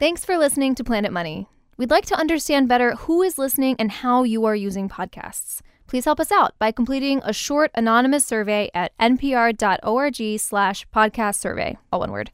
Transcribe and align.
Thanks 0.00 0.24
for 0.24 0.38
listening 0.38 0.74
to 0.76 0.82
Planet 0.82 1.12
Money. 1.12 1.46
We'd 1.76 1.90
like 1.90 2.06
to 2.06 2.14
understand 2.14 2.70
better 2.70 2.92
who 2.92 3.20
is 3.20 3.36
listening 3.36 3.76
and 3.78 3.92
how 3.92 4.22
you 4.22 4.46
are 4.46 4.56
using 4.56 4.88
podcasts. 4.88 5.60
Please 5.86 6.06
help 6.06 6.18
us 6.18 6.32
out 6.32 6.58
by 6.58 6.72
completing 6.72 7.20
a 7.22 7.34
short 7.34 7.70
anonymous 7.74 8.24
survey 8.24 8.70
at 8.72 8.96
npr.org 8.96 10.40
slash 10.40 10.88
podcast 10.88 11.34
survey, 11.34 11.76
all 11.92 12.00
one 12.00 12.12
word. 12.12 12.30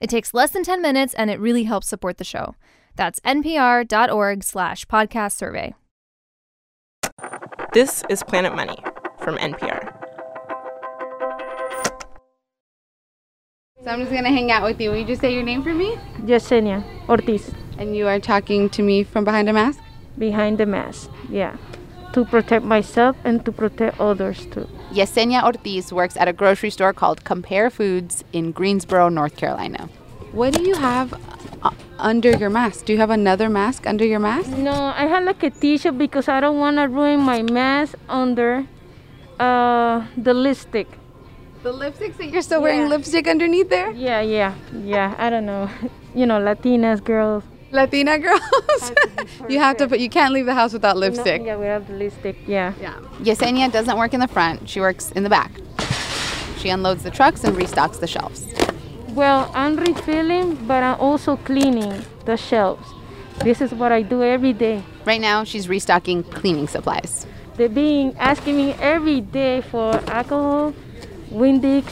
It 0.00 0.10
takes 0.10 0.32
less 0.32 0.52
than 0.52 0.62
10 0.62 0.80
minutes 0.80 1.12
and 1.12 1.28
it 1.28 1.40
really 1.40 1.64
helps 1.64 1.88
support 1.88 2.18
the 2.18 2.24
show. 2.24 2.54
That's 2.94 3.18
npr.org 3.20 4.44
slash 4.44 4.86
podcast 4.86 5.32
survey. 5.32 5.74
This 7.72 8.04
is 8.08 8.22
Planet 8.22 8.54
Money 8.54 8.78
from 9.18 9.38
NPR. 9.38 9.97
So 13.84 13.92
I'm 13.92 14.00
just 14.00 14.10
gonna 14.10 14.30
hang 14.30 14.50
out 14.50 14.64
with 14.64 14.80
you. 14.80 14.90
Will 14.90 14.98
you 14.98 15.04
just 15.04 15.20
say 15.20 15.32
your 15.32 15.44
name 15.44 15.62
for 15.62 15.72
me? 15.72 15.96
Yesenia 16.26 16.82
Ortiz. 17.08 17.52
And 17.78 17.94
you 17.94 18.08
are 18.08 18.18
talking 18.18 18.68
to 18.70 18.82
me 18.82 19.04
from 19.04 19.24
behind 19.24 19.48
a 19.48 19.52
mask? 19.52 19.78
Behind 20.18 20.58
the 20.58 20.66
mask, 20.66 21.08
yeah. 21.30 21.56
To 22.14 22.24
protect 22.24 22.64
myself 22.64 23.16
and 23.22 23.44
to 23.44 23.52
protect 23.52 24.00
others 24.00 24.46
too. 24.46 24.66
Yesenia 24.90 25.44
Ortiz 25.44 25.92
works 25.92 26.16
at 26.16 26.26
a 26.26 26.32
grocery 26.32 26.70
store 26.70 26.92
called 26.92 27.22
Compare 27.22 27.70
Foods 27.70 28.24
in 28.32 28.50
Greensboro, 28.50 29.08
North 29.08 29.36
Carolina. 29.36 29.88
What 30.32 30.54
do 30.54 30.62
you 30.64 30.74
have 30.74 31.14
uh, 31.62 31.70
under 32.00 32.30
your 32.36 32.50
mask? 32.50 32.84
Do 32.84 32.92
you 32.92 32.98
have 32.98 33.10
another 33.10 33.48
mask 33.48 33.86
under 33.86 34.04
your 34.04 34.18
mask? 34.18 34.50
No, 34.50 34.72
I 34.72 35.06
have 35.06 35.22
like 35.22 35.44
a 35.44 35.50
t-shirt 35.50 35.96
because 35.96 36.26
I 36.26 36.40
don't 36.40 36.58
want 36.58 36.78
to 36.78 36.88
ruin 36.88 37.20
my 37.20 37.42
mask 37.42 37.94
under 38.08 38.66
uh, 39.38 40.04
the 40.16 40.34
lipstick. 40.34 40.97
The 41.68 41.74
lipstick 41.74 42.16
that 42.16 42.30
you're 42.30 42.40
still 42.40 42.62
wearing 42.62 42.88
lipstick 42.88 43.28
underneath 43.28 43.68
there? 43.68 43.90
Yeah, 43.90 44.22
yeah, 44.22 44.54
yeah. 44.72 45.14
I 45.18 45.28
don't 45.28 45.44
know. 45.44 45.68
you 46.14 46.24
know, 46.24 46.40
Latinas 46.40 47.04
girls. 47.04 47.44
Latina 47.72 48.18
girls. 48.18 48.40
you 49.50 49.58
have 49.58 49.76
to 49.76 49.86
put. 49.86 50.00
You 50.00 50.08
can't 50.08 50.32
leave 50.32 50.46
the 50.46 50.54
house 50.54 50.72
without 50.72 50.96
lipstick. 50.96 51.42
No, 51.42 51.48
yeah, 51.48 51.56
we 51.58 51.66
have 51.66 51.86
the 51.86 51.92
lipstick. 51.92 52.36
Yeah. 52.46 52.72
Yeah. 52.80 52.94
Yesenia 53.18 53.70
doesn't 53.70 53.98
work 53.98 54.14
in 54.14 54.20
the 54.20 54.28
front. 54.28 54.66
She 54.66 54.80
works 54.80 55.12
in 55.12 55.24
the 55.24 55.28
back. 55.28 55.50
She 56.56 56.70
unloads 56.70 57.02
the 57.02 57.10
trucks 57.10 57.44
and 57.44 57.54
restocks 57.54 58.00
the 58.00 58.06
shelves. 58.06 58.46
Well, 59.08 59.50
I'm 59.54 59.76
refilling, 59.76 60.54
but 60.66 60.82
I'm 60.82 60.98
also 60.98 61.36
cleaning 61.36 62.02
the 62.24 62.38
shelves. 62.38 62.88
This 63.44 63.60
is 63.60 63.74
what 63.74 63.92
I 63.92 64.00
do 64.00 64.22
every 64.22 64.54
day. 64.54 64.82
Right 65.04 65.20
now, 65.20 65.44
she's 65.44 65.68
restocking 65.68 66.22
cleaning 66.22 66.66
supplies. 66.66 67.26
They're 67.56 67.68
being 67.68 68.16
asking 68.16 68.56
me 68.56 68.72
every 68.74 69.20
day 69.20 69.60
for 69.60 69.96
alcohol, 70.08 70.72
Windex, 71.30 71.84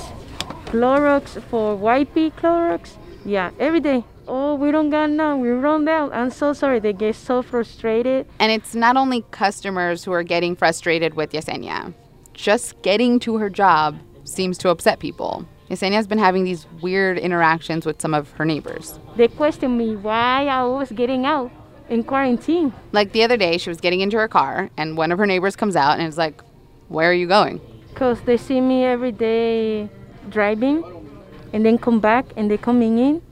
Clorox 0.67 1.43
for 1.45 1.77
wipey 1.77 2.33
Clorox. 2.33 2.97
Yeah, 3.25 3.51
every 3.59 3.81
day. 3.81 4.05
Oh, 4.29 4.55
we 4.55 4.73
don't 4.73 4.91
got 4.91 5.11
none. 5.11 5.41
We 5.41 5.51
run 5.51 5.87
out. 5.89 6.13
I'm 6.13 6.31
so 6.31 6.53
sorry. 6.53 6.81
They 6.81 6.93
get 6.93 7.15
so 7.15 7.43
frustrated. 7.43 8.27
And 8.41 8.51
it's 8.51 8.75
not 8.75 8.97
only 8.97 9.25
customers 9.31 10.05
who 10.05 10.13
are 10.13 10.23
getting 10.25 10.57
frustrated 10.57 11.15
with 11.15 11.31
Yesenia. 11.33 11.95
Just 12.33 12.81
getting 12.83 13.21
to 13.21 13.37
her 13.37 13.49
job 13.49 13.99
seems 14.25 14.59
to 14.59 14.71
upset 14.71 14.99
people. 14.99 15.47
Yesenia's 15.71 16.07
been 16.07 16.19
having 16.19 16.45
these 16.45 16.67
weird 16.81 17.19
interactions 17.19 17.87
with 17.87 18.01
some 18.01 18.15
of 18.15 18.31
her 18.33 18.45
neighbors. 18.45 18.99
They 19.17 19.29
question 19.29 19.77
me 19.77 19.97
why 19.97 20.47
I 20.47 20.65
was 20.65 20.91
getting 20.93 21.25
out 21.27 21.51
in 21.89 22.05
quarantine. 22.05 22.73
Like 22.93 23.13
the 23.13 23.23
other 23.23 23.37
day, 23.37 23.59
she 23.59 23.71
was 23.71 23.81
getting 23.81 24.01
into 24.01 24.17
her 24.17 24.29
car, 24.29 24.71
and 24.77 24.97
one 24.97 25.13
of 25.13 25.19
her 25.19 25.27
neighbors 25.27 25.57
comes 25.57 25.77
out 25.77 25.99
and 25.99 26.07
is 26.07 26.19
like, 26.19 26.41
Where 26.89 27.11
are 27.11 27.15
you 27.15 27.27
going? 27.27 27.61
Because 27.97 28.21
they 28.29 28.37
see 28.37 28.61
me 28.61 28.85
every 28.85 29.11
day 29.11 29.89
driving 30.29 30.85
and 31.55 31.65
then 31.65 31.79
come 31.79 31.99
back 31.99 32.27
and 32.37 32.51
they 32.51 32.59
coming 32.59 32.99
in. 32.99 33.23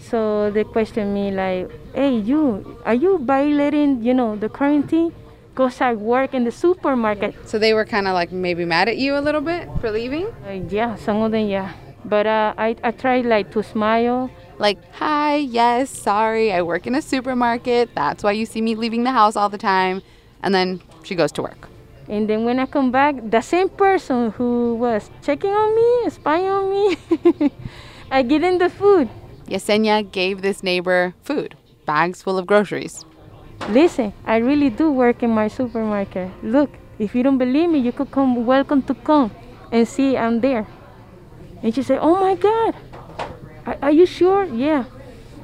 So 0.00 0.50
they 0.50 0.64
question 0.64 1.12
me 1.12 1.30
like, 1.30 1.68
hey, 1.94 2.16
you, 2.16 2.80
are 2.86 2.94
you 2.94 3.18
violating, 3.18 4.02
you 4.02 4.14
know, 4.14 4.36
the 4.36 4.48
quarantine? 4.48 5.12
Because 5.50 5.82
I 5.82 5.92
work 5.92 6.32
in 6.32 6.44
the 6.44 6.50
supermarket. 6.50 7.34
So 7.46 7.58
they 7.58 7.74
were 7.74 7.84
kind 7.84 8.08
of 8.08 8.14
like 8.14 8.32
maybe 8.32 8.64
mad 8.64 8.88
at 8.88 8.96
you 8.96 9.18
a 9.18 9.20
little 9.20 9.42
bit 9.42 9.68
for 9.82 9.90
leaving? 9.90 10.28
Uh, 10.48 10.64
yeah, 10.70 10.96
some 10.96 11.20
of 11.20 11.30
them, 11.32 11.46
yeah. 11.46 11.74
But 12.06 12.26
uh, 12.26 12.54
I, 12.56 12.74
I 12.82 12.90
try 12.90 13.20
like 13.20 13.50
to 13.50 13.62
smile. 13.62 14.30
Like, 14.56 14.78
hi, 14.94 15.36
yes, 15.36 15.90
sorry, 15.90 16.54
I 16.54 16.62
work 16.62 16.86
in 16.86 16.94
a 16.94 17.02
supermarket. 17.02 17.94
That's 17.94 18.24
why 18.24 18.32
you 18.32 18.46
see 18.46 18.62
me 18.62 18.74
leaving 18.76 19.04
the 19.04 19.12
house 19.12 19.36
all 19.36 19.50
the 19.50 19.58
time. 19.58 20.00
And 20.42 20.54
then 20.54 20.80
she 21.04 21.14
goes 21.14 21.32
to 21.32 21.42
work. 21.42 21.68
And 22.08 22.28
then 22.28 22.44
when 22.44 22.58
I 22.58 22.66
come 22.66 22.90
back, 22.92 23.16
the 23.30 23.40
same 23.40 23.68
person 23.68 24.30
who 24.32 24.76
was 24.76 25.10
checking 25.22 25.50
on 25.50 25.74
me, 25.74 26.10
spying 26.10 26.46
on 26.46 26.70
me, 26.70 27.50
I 28.10 28.22
get 28.22 28.44
in 28.44 28.58
the 28.58 28.70
food. 28.70 29.08
Yesenia 29.48 30.10
gave 30.10 30.42
this 30.42 30.62
neighbor 30.62 31.14
food, 31.22 31.56
bags 31.84 32.22
full 32.22 32.38
of 32.38 32.46
groceries. 32.46 33.04
Listen, 33.70 34.12
I 34.24 34.36
really 34.36 34.70
do 34.70 34.90
work 34.92 35.22
in 35.22 35.30
my 35.30 35.48
supermarket. 35.48 36.30
Look, 36.42 36.70
if 36.98 37.14
you 37.14 37.22
don't 37.22 37.38
believe 37.38 37.70
me, 37.70 37.78
you 37.78 37.92
could 37.92 38.10
come, 38.10 38.46
welcome 38.46 38.82
to 38.82 38.94
come 38.94 39.30
and 39.72 39.86
see 39.86 40.16
I'm 40.16 40.40
there. 40.40 40.66
And 41.62 41.74
she 41.74 41.82
said, 41.82 41.98
Oh 42.00 42.14
my 42.20 42.34
God, 42.34 42.76
are, 43.66 43.78
are 43.82 43.90
you 43.90 44.06
sure? 44.06 44.44
Yeah. 44.44 44.84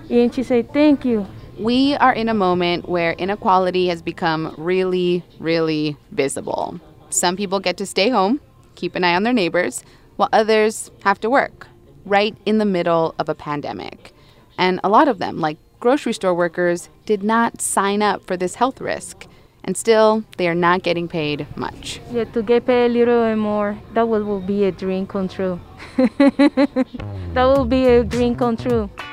And 0.08 0.32
she 0.32 0.42
said, 0.42 0.72
Thank 0.72 1.04
you. 1.04 1.26
We 1.58 1.94
are 1.96 2.12
in 2.12 2.28
a 2.28 2.34
moment 2.34 2.88
where 2.88 3.12
inequality 3.12 3.88
has 3.88 4.00
become 4.00 4.54
really, 4.56 5.22
really 5.38 5.96
visible. 6.10 6.80
Some 7.10 7.36
people 7.36 7.60
get 7.60 7.76
to 7.76 7.86
stay 7.86 8.08
home, 8.08 8.40
keep 8.74 8.94
an 8.94 9.04
eye 9.04 9.14
on 9.14 9.22
their 9.22 9.34
neighbors, 9.34 9.84
while 10.16 10.30
others 10.32 10.90
have 11.04 11.20
to 11.20 11.28
work 11.28 11.66
right 12.06 12.34
in 12.46 12.58
the 12.58 12.64
middle 12.64 13.14
of 13.18 13.28
a 13.28 13.34
pandemic. 13.34 14.14
And 14.56 14.80
a 14.82 14.88
lot 14.88 15.08
of 15.08 15.18
them, 15.18 15.40
like 15.40 15.58
grocery 15.78 16.14
store 16.14 16.34
workers, 16.34 16.88
did 17.04 17.22
not 17.22 17.60
sign 17.60 18.00
up 18.00 18.24
for 18.26 18.36
this 18.36 18.54
health 18.54 18.80
risk. 18.80 19.26
And 19.64 19.76
still, 19.76 20.24
they 20.38 20.48
are 20.48 20.54
not 20.54 20.82
getting 20.82 21.06
paid 21.06 21.46
much. 21.54 22.00
Yeah, 22.10 22.24
to 22.24 22.42
get 22.42 22.66
paid 22.66 22.86
a 22.86 22.88
little 22.88 23.36
more, 23.36 23.78
that 23.92 24.08
will, 24.08 24.24
will 24.24 24.40
be 24.40 24.64
a 24.64 24.72
dream 24.72 25.06
come 25.06 25.28
true. 25.28 25.60
that 25.96 27.44
will 27.44 27.66
be 27.66 27.86
a 27.86 28.02
dream 28.04 28.34
come 28.36 28.56
true. 28.56 28.90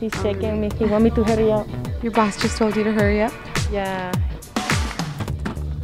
He's 0.00 0.12
checking 0.22 0.62
me. 0.62 0.70
He 0.78 0.86
want 0.86 1.04
me 1.04 1.10
to 1.10 1.22
hurry 1.22 1.52
up. 1.52 1.66
Your 2.02 2.10
boss 2.12 2.40
just 2.40 2.56
told 2.56 2.74
you 2.74 2.82
to 2.84 2.90
hurry 2.90 3.20
up? 3.20 3.34
Yeah. 3.70 4.10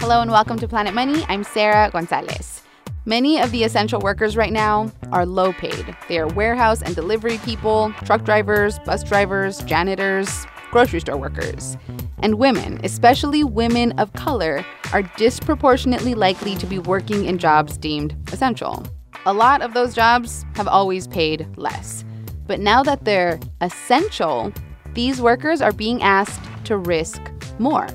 Hello 0.00 0.22
and 0.22 0.30
welcome 0.30 0.58
to 0.58 0.66
Planet 0.66 0.94
Money. 0.94 1.26
I'm 1.28 1.44
Sarah 1.44 1.90
Gonzalez. 1.90 2.62
Many 3.04 3.38
of 3.38 3.50
the 3.50 3.62
essential 3.62 4.00
workers 4.00 4.34
right 4.34 4.54
now 4.54 4.90
are 5.12 5.26
low 5.26 5.52
paid. 5.52 5.94
They 6.08 6.18
are 6.18 6.28
warehouse 6.28 6.80
and 6.80 6.94
delivery 6.94 7.36
people, 7.44 7.92
truck 8.06 8.24
drivers, 8.24 8.78
bus 8.86 9.02
drivers, 9.02 9.58
janitors, 9.64 10.46
grocery 10.70 11.00
store 11.00 11.18
workers. 11.18 11.76
And 12.20 12.36
women, 12.36 12.80
especially 12.84 13.44
women 13.44 13.92
of 13.98 14.14
color, 14.14 14.64
are 14.94 15.02
disproportionately 15.02 16.14
likely 16.14 16.54
to 16.56 16.64
be 16.64 16.78
working 16.78 17.26
in 17.26 17.36
jobs 17.36 17.76
deemed 17.76 18.16
essential. 18.32 18.82
A 19.26 19.34
lot 19.34 19.60
of 19.60 19.74
those 19.74 19.94
jobs 19.94 20.46
have 20.54 20.68
always 20.68 21.06
paid 21.06 21.46
less. 21.58 22.02
But 22.46 22.60
now 22.60 22.82
that 22.82 23.04
they're 23.04 23.40
essential, 23.60 24.52
these 24.94 25.20
workers 25.20 25.60
are 25.60 25.72
being 25.72 26.02
asked 26.02 26.40
to 26.64 26.76
risk 26.76 27.20
more. 27.58 27.88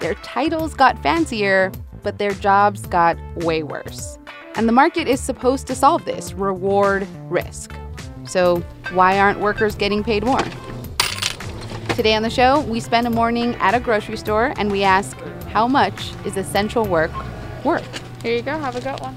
Their 0.00 0.14
titles 0.16 0.74
got 0.74 1.00
fancier, 1.02 1.70
but 2.02 2.18
their 2.18 2.32
jobs 2.32 2.86
got 2.86 3.16
way 3.36 3.62
worse. 3.62 4.18
And 4.54 4.68
the 4.68 4.72
market 4.72 5.08
is 5.08 5.20
supposed 5.20 5.66
to 5.68 5.74
solve 5.74 6.04
this 6.04 6.32
reward 6.32 7.06
risk. 7.28 7.74
So, 8.24 8.60
why 8.92 9.18
aren't 9.18 9.40
workers 9.40 9.74
getting 9.74 10.02
paid 10.02 10.24
more? 10.24 10.42
Today 11.94 12.14
on 12.14 12.22
the 12.22 12.30
show, 12.30 12.60
we 12.62 12.80
spend 12.80 13.06
a 13.06 13.10
morning 13.10 13.54
at 13.56 13.74
a 13.74 13.80
grocery 13.80 14.16
store 14.16 14.54
and 14.56 14.70
we 14.70 14.82
ask, 14.82 15.16
how 15.50 15.68
much 15.68 16.12
is 16.24 16.36
essential 16.36 16.84
work 16.84 17.10
worth? 17.64 18.22
Here 18.22 18.34
you 18.36 18.42
go. 18.42 18.58
Have 18.58 18.76
a 18.76 18.80
good 18.80 18.98
one. 19.00 19.16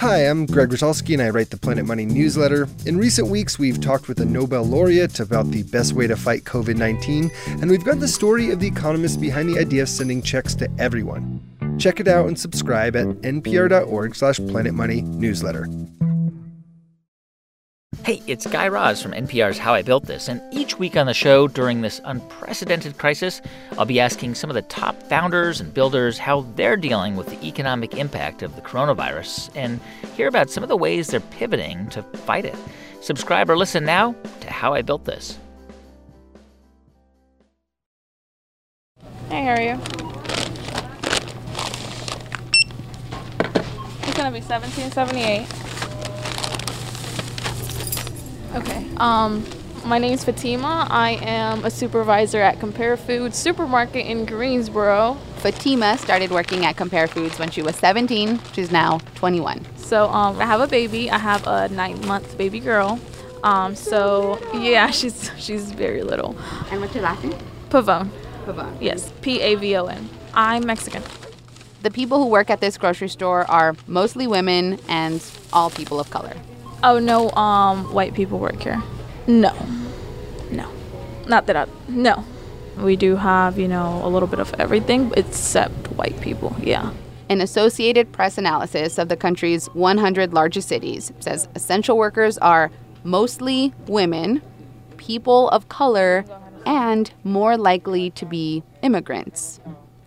Hi, 0.00 0.28
I'm 0.28 0.44
Greg 0.44 0.68
Rosalsky 0.68 1.14
and 1.14 1.22
I 1.22 1.30
write 1.30 1.48
the 1.48 1.56
Planet 1.56 1.86
Money 1.86 2.04
newsletter. 2.04 2.68
In 2.84 2.98
recent 2.98 3.28
weeks, 3.28 3.58
we've 3.58 3.80
talked 3.80 4.08
with 4.08 4.20
a 4.20 4.26
Nobel 4.26 4.62
laureate 4.62 5.20
about 5.20 5.50
the 5.50 5.62
best 5.62 5.94
way 5.94 6.06
to 6.06 6.14
fight 6.14 6.44
COVID 6.44 6.76
19, 6.76 7.30
and 7.62 7.70
we've 7.70 7.82
got 7.82 7.98
the 7.98 8.06
story 8.06 8.50
of 8.50 8.60
the 8.60 8.66
economist 8.66 9.22
behind 9.22 9.48
the 9.48 9.58
idea 9.58 9.80
of 9.80 9.88
sending 9.88 10.20
checks 10.20 10.54
to 10.56 10.68
everyone. 10.78 11.40
Check 11.78 11.98
it 11.98 12.08
out 12.08 12.26
and 12.26 12.38
subscribe 12.38 12.94
at 12.94 13.06
npr.org 13.06 14.14
slash 14.14 14.38
planetmoney 14.38 15.02
newsletter. 15.02 15.66
Hey, 18.06 18.22
it's 18.28 18.46
Guy 18.46 18.68
Raz 18.68 19.02
from 19.02 19.10
NPR's 19.10 19.58
How 19.58 19.74
I 19.74 19.82
Built 19.82 20.04
This, 20.04 20.28
and 20.28 20.40
each 20.52 20.78
week 20.78 20.96
on 20.96 21.06
the 21.06 21.12
show 21.12 21.48
during 21.48 21.80
this 21.80 22.00
unprecedented 22.04 22.98
crisis, 22.98 23.42
I'll 23.76 23.84
be 23.84 23.98
asking 23.98 24.36
some 24.36 24.48
of 24.48 24.54
the 24.54 24.62
top 24.62 25.02
founders 25.08 25.60
and 25.60 25.74
builders 25.74 26.16
how 26.16 26.42
they're 26.54 26.76
dealing 26.76 27.16
with 27.16 27.26
the 27.26 27.44
economic 27.44 27.94
impact 27.94 28.42
of 28.44 28.54
the 28.54 28.62
coronavirus 28.62 29.50
and 29.56 29.80
hear 30.14 30.28
about 30.28 30.50
some 30.50 30.62
of 30.62 30.68
the 30.68 30.76
ways 30.76 31.08
they're 31.08 31.18
pivoting 31.18 31.88
to 31.88 32.04
fight 32.04 32.44
it. 32.44 32.54
Subscribe 33.00 33.50
or 33.50 33.58
listen 33.58 33.84
now 33.84 34.14
to 34.38 34.52
How 34.52 34.72
I 34.72 34.82
Built 34.82 35.04
This. 35.04 35.40
Hey, 39.30 39.42
how 39.42 39.50
are 39.50 39.60
you? 39.60 39.80
It's 44.04 44.16
gonna 44.16 44.30
be 44.30 44.40
1778. 44.40 45.65
Okay. 48.56 48.86
Um, 48.96 49.44
my 49.84 49.98
name's 49.98 50.24
Fatima. 50.24 50.86
I 50.90 51.18
am 51.22 51.62
a 51.66 51.70
supervisor 51.70 52.40
at 52.40 52.58
Compare 52.58 52.96
Foods 52.96 53.36
Supermarket 53.36 54.06
in 54.06 54.24
Greensboro. 54.24 55.18
Fatima 55.36 55.98
started 55.98 56.30
working 56.30 56.64
at 56.64 56.74
Compare 56.74 57.06
Foods 57.06 57.38
when 57.38 57.50
she 57.50 57.60
was 57.60 57.76
17. 57.76 58.40
She's 58.54 58.72
now 58.72 58.98
21. 59.16 59.62
So 59.76 60.08
um, 60.08 60.40
I 60.40 60.46
have 60.46 60.62
a 60.62 60.66
baby. 60.66 61.10
I 61.10 61.18
have 61.18 61.46
a 61.46 61.68
nine-month 61.68 62.38
baby 62.38 62.58
girl. 62.58 62.98
Um, 63.44 63.74
so 63.74 64.40
yeah, 64.54 64.90
she's 64.98 65.30
she's 65.36 65.70
very 65.72 66.02
little. 66.02 66.34
And 66.70 66.80
what's 66.80 66.94
your 66.94 67.04
last 67.04 67.22
name? 67.22 67.38
Pavone. 67.68 68.08
Pavon. 68.46 68.74
Yes, 68.80 69.12
P 69.20 69.42
A 69.42 69.54
V 69.56 69.76
O 69.76 69.84
N. 69.84 70.08
I'm 70.32 70.64
Mexican. 70.64 71.02
The 71.82 71.90
people 71.90 72.18
who 72.18 72.28
work 72.30 72.48
at 72.48 72.62
this 72.62 72.78
grocery 72.78 73.08
store 73.08 73.48
are 73.50 73.76
mostly 73.86 74.26
women 74.26 74.80
and 74.88 75.22
all 75.52 75.68
people 75.68 76.00
of 76.00 76.08
color. 76.08 76.34
Oh 76.88 77.00
no, 77.00 77.30
um, 77.32 77.92
white 77.92 78.14
people 78.14 78.38
work 78.38 78.62
here. 78.62 78.80
No, 79.26 79.52
no, 80.52 80.70
not 81.26 81.46
that 81.48 81.56
I. 81.56 81.66
No, 81.88 82.24
we 82.78 82.94
do 82.94 83.16
have 83.16 83.58
you 83.58 83.66
know 83.66 84.00
a 84.04 84.08
little 84.08 84.28
bit 84.28 84.38
of 84.38 84.54
everything 84.54 85.12
except 85.16 85.90
white 85.90 86.20
people. 86.20 86.54
Yeah. 86.62 86.92
An 87.28 87.40
Associated 87.40 88.12
Press 88.12 88.38
analysis 88.38 88.98
of 88.98 89.08
the 89.08 89.16
country's 89.16 89.66
100 89.74 90.32
largest 90.32 90.68
cities 90.68 91.12
says 91.18 91.48
essential 91.56 91.98
workers 91.98 92.38
are 92.38 92.70
mostly 93.02 93.74
women, 93.88 94.40
people 94.96 95.48
of 95.48 95.68
color, 95.68 96.24
and 96.64 97.12
more 97.24 97.56
likely 97.56 98.10
to 98.10 98.24
be 98.24 98.62
immigrants. 98.82 99.58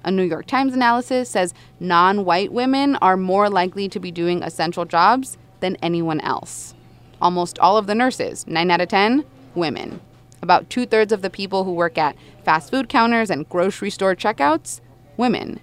A 0.05 0.11
New 0.11 0.23
York 0.23 0.45
Times 0.45 0.73
analysis 0.73 1.29
says 1.29 1.53
non 1.81 2.23
white 2.23 2.53
women 2.53 2.95
are 3.01 3.17
more 3.17 3.49
likely 3.49 3.89
to 3.89 3.99
be 3.99 4.11
doing 4.11 4.41
essential 4.43 4.85
jobs 4.85 5.37
than 5.59 5.77
anyone 5.77 6.21
else. 6.21 6.73
Almost 7.21 7.59
all 7.59 7.77
of 7.77 7.87
the 7.87 7.95
nurses, 7.95 8.47
9 8.47 8.71
out 8.71 8.81
of 8.81 8.89
10, 8.89 9.25
women. 9.55 9.99
About 10.41 10.69
two 10.69 10.85
thirds 10.85 11.11
of 11.11 11.21
the 11.21 11.29
people 11.29 11.63
who 11.63 11.73
work 11.73 11.97
at 11.97 12.15
fast 12.45 12.71
food 12.71 12.87
counters 12.87 13.29
and 13.29 13.47
grocery 13.49 13.89
store 13.89 14.15
checkouts, 14.15 14.79
women. 15.17 15.59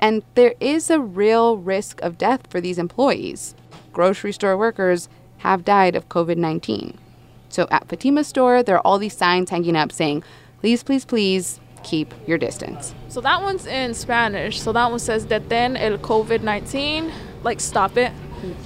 And 0.00 0.22
there 0.34 0.54
is 0.58 0.90
a 0.90 1.00
real 1.00 1.58
risk 1.58 2.00
of 2.00 2.16
death 2.16 2.46
for 2.48 2.60
these 2.60 2.78
employees. 2.78 3.54
Grocery 3.92 4.32
store 4.32 4.56
workers 4.56 5.08
have 5.38 5.64
died 5.64 5.94
of 5.94 6.08
COVID 6.08 6.36
19. 6.38 6.98
So 7.48 7.68
at 7.70 7.88
Fatima's 7.88 8.26
store, 8.26 8.62
there 8.62 8.76
are 8.76 8.86
all 8.86 8.98
these 8.98 9.16
signs 9.16 9.50
hanging 9.50 9.76
up 9.76 9.92
saying, 9.92 10.24
please, 10.60 10.82
please, 10.82 11.04
please 11.04 11.60
keep 11.82 12.12
your 12.26 12.38
distance. 12.38 12.94
So 13.08 13.20
that 13.20 13.42
one's 13.42 13.66
in 13.66 13.94
Spanish. 13.94 14.60
So 14.60 14.72
that 14.72 14.90
one 14.90 14.98
says 14.98 15.24
detén 15.26 15.78
el 15.78 15.98
COVID 15.98 16.42
19, 16.42 17.12
like 17.42 17.60
stop 17.60 17.96
it. 17.96 18.12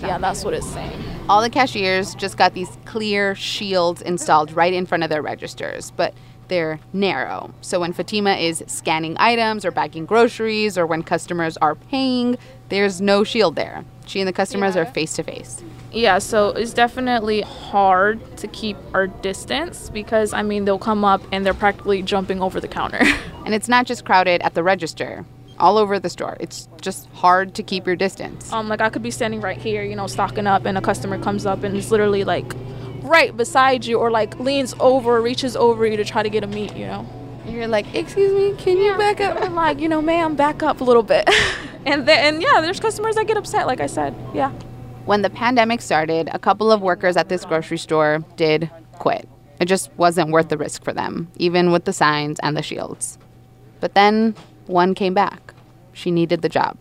Yeah, 0.00 0.18
that's 0.18 0.44
what 0.44 0.54
it's 0.54 0.66
saying. 0.66 1.02
All 1.28 1.40
the 1.42 1.50
cashiers 1.50 2.14
just 2.14 2.36
got 2.36 2.54
these 2.54 2.70
clear 2.84 3.34
shields 3.34 4.02
installed 4.02 4.52
right 4.52 4.72
in 4.72 4.86
front 4.86 5.04
of 5.04 5.10
their 5.10 5.22
registers, 5.22 5.90
but 5.92 6.14
they're 6.48 6.80
narrow. 6.92 7.52
So 7.60 7.78
when 7.80 7.92
Fatima 7.92 8.32
is 8.34 8.64
scanning 8.66 9.16
items 9.18 9.64
or 9.64 9.70
bagging 9.70 10.04
groceries 10.06 10.76
or 10.76 10.84
when 10.86 11.02
customers 11.04 11.56
are 11.58 11.76
paying, 11.76 12.36
there's 12.70 13.00
no 13.00 13.22
shield 13.22 13.54
there. 13.54 13.84
She 14.06 14.20
and 14.20 14.26
the 14.26 14.32
customers 14.32 14.74
Yeah. 14.74 14.82
are 14.82 14.86
face 14.86 15.14
to 15.14 15.22
face. 15.22 15.62
Yeah, 15.92 16.18
so 16.18 16.48
it's 16.48 16.72
definitely 16.72 17.42
hard 17.42 18.36
to 18.38 18.48
keep 18.48 18.76
our 18.94 19.06
distance 19.06 19.90
because 19.90 20.32
I 20.32 20.42
mean 20.42 20.64
they'll 20.64 20.78
come 20.78 21.04
up 21.04 21.22
and 21.30 21.46
they're 21.46 21.54
practically 21.54 22.02
jumping 22.02 22.42
over 22.42 22.60
the 22.60 22.68
counter. 22.68 23.00
And 23.46 23.54
it's 23.54 23.68
not 23.68 23.86
just 23.86 24.04
crowded 24.04 24.42
at 24.42 24.54
the 24.54 24.62
register, 24.62 25.24
all 25.60 25.78
over 25.78 25.98
the 25.98 26.08
store. 26.10 26.36
It's 26.40 26.68
just 26.80 27.08
hard 27.12 27.54
to 27.54 27.62
keep 27.62 27.86
your 27.86 27.96
distance. 27.96 28.52
um, 28.52 28.68
like 28.68 28.80
I 28.80 28.90
could 28.90 29.02
be 29.02 29.10
standing 29.10 29.40
right 29.40 29.58
here, 29.58 29.82
you 29.82 29.94
know, 29.94 30.06
stocking 30.06 30.46
up, 30.46 30.64
and 30.64 30.76
a 30.76 30.80
customer 30.80 31.18
comes 31.18 31.46
up 31.46 31.62
and 31.62 31.76
is 31.76 31.90
literally 31.90 32.24
like 32.24 32.52
right 33.02 33.36
beside 33.36 33.84
you, 33.84 33.98
or 33.98 34.10
like 34.10 34.38
leans 34.38 34.74
over, 34.80 35.20
reaches 35.20 35.56
over 35.56 35.86
you 35.86 35.96
to 35.96 36.04
try 36.04 36.22
to 36.22 36.30
get 36.30 36.44
a 36.44 36.46
meat, 36.46 36.74
you 36.76 36.86
know. 36.86 37.06
You're 37.46 37.68
like, 37.68 37.94
excuse 37.94 38.32
me, 38.32 38.54
can 38.62 38.76
you 38.76 38.96
back 38.96 39.20
up? 39.20 39.40
I'm 39.40 39.54
like, 39.54 39.80
you 39.80 39.88
know, 39.88 40.02
ma'am, 40.02 40.36
back 40.36 40.62
up 40.62 40.80
a 40.80 40.84
little 40.84 41.02
bit. 41.02 41.28
and 41.86 42.06
then, 42.06 42.34
and 42.34 42.42
yeah, 42.42 42.60
there's 42.60 42.78
customers 42.80 43.16
that 43.16 43.26
get 43.26 43.36
upset, 43.36 43.66
like 43.66 43.80
I 43.80 43.86
said. 43.86 44.14
Yeah. 44.34 44.50
When 45.06 45.22
the 45.22 45.30
pandemic 45.30 45.80
started, 45.80 46.28
a 46.32 46.38
couple 46.38 46.70
of 46.70 46.82
workers 46.82 47.16
at 47.16 47.28
this 47.28 47.44
grocery 47.44 47.78
store 47.78 48.24
did 48.36 48.70
quit. 48.92 49.28
It 49.58 49.64
just 49.64 49.90
wasn't 49.96 50.30
worth 50.30 50.48
the 50.48 50.56
risk 50.56 50.84
for 50.84 50.92
them, 50.92 51.28
even 51.36 51.72
with 51.72 51.84
the 51.84 51.92
signs 51.92 52.38
and 52.40 52.56
the 52.56 52.62
shields. 52.62 53.18
But 53.80 53.94
then 53.94 54.34
one 54.70 54.94
came 54.94 55.14
back. 55.14 55.54
She 55.92 56.10
needed 56.10 56.42
the 56.42 56.48
job. 56.48 56.78